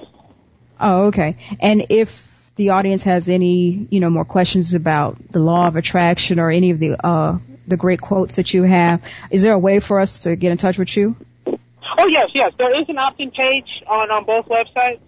[0.79, 1.37] Oh, okay.
[1.59, 6.39] And if the audience has any, you know, more questions about the law of attraction
[6.39, 9.79] or any of the uh the great quotes that you have, is there a way
[9.79, 11.15] for us to get in touch with you?
[11.47, 12.51] Oh yes, yes.
[12.57, 14.99] There is an opt-in page on on both websites,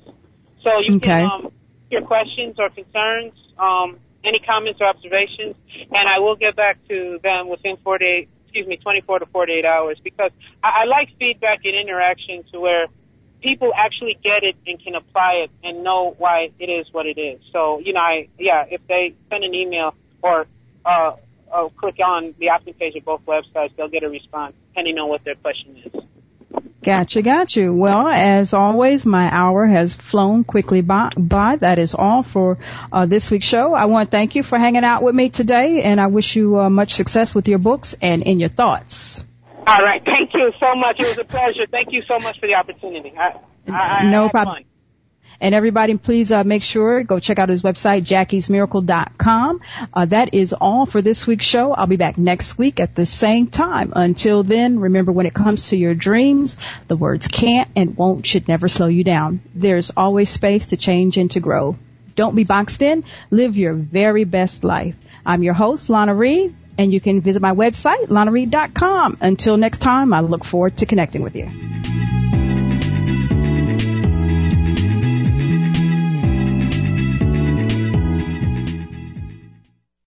[0.66, 1.22] so you Okay.
[1.22, 1.52] can um,
[1.92, 5.56] your questions or concerns, um, any comments or observations,
[5.92, 10.00] and I will get back to them within 48, excuse me, 24 to 48 hours
[10.04, 10.32] because
[10.64, 12.88] I, I like feedback and interaction to where
[13.42, 17.20] people actually get it and can apply it and know why it is what it
[17.20, 17.40] is.
[17.54, 19.94] So you know, I yeah, if they send an email
[20.24, 20.48] or
[20.84, 21.16] uh,
[21.54, 25.10] uh, click on the opt-in page of both websites, they'll get a response depending on
[25.10, 26.05] what their question is.
[26.86, 27.74] Gotcha, gotcha.
[27.74, 31.10] Well, as always, my hour has flown quickly by.
[31.18, 31.56] by.
[31.56, 32.60] That is all for
[32.92, 33.74] uh, this week's show.
[33.74, 36.60] I want to thank you for hanging out with me today, and I wish you
[36.60, 39.24] uh, much success with your books and in your thoughts.
[39.66, 40.04] All right.
[40.06, 41.00] Thank you so much.
[41.00, 41.66] It was a pleasure.
[41.72, 43.12] Thank you so much for the opportunity.
[43.18, 44.56] I, I, I No had problem.
[44.58, 44.66] fun.
[45.40, 49.62] And everybody, please uh, make sure go check out his website, jackiesmiracle.com.
[49.94, 51.74] Uh, that is all for this week's show.
[51.74, 53.94] I'll be back next week at the same time.
[53.96, 56.58] Until then, remember when it comes to your dreams,
[56.88, 59.42] the words can't and won't should never slow you down.
[59.54, 61.78] There's always space to change and to grow.
[62.16, 63.04] Don't be boxed in.
[63.30, 64.96] Live your very best life.
[65.26, 69.18] I'm your host, Lana Reed, and you can visit my website, lanareed.com.
[69.22, 71.52] Until next time, I look forward to connecting with you.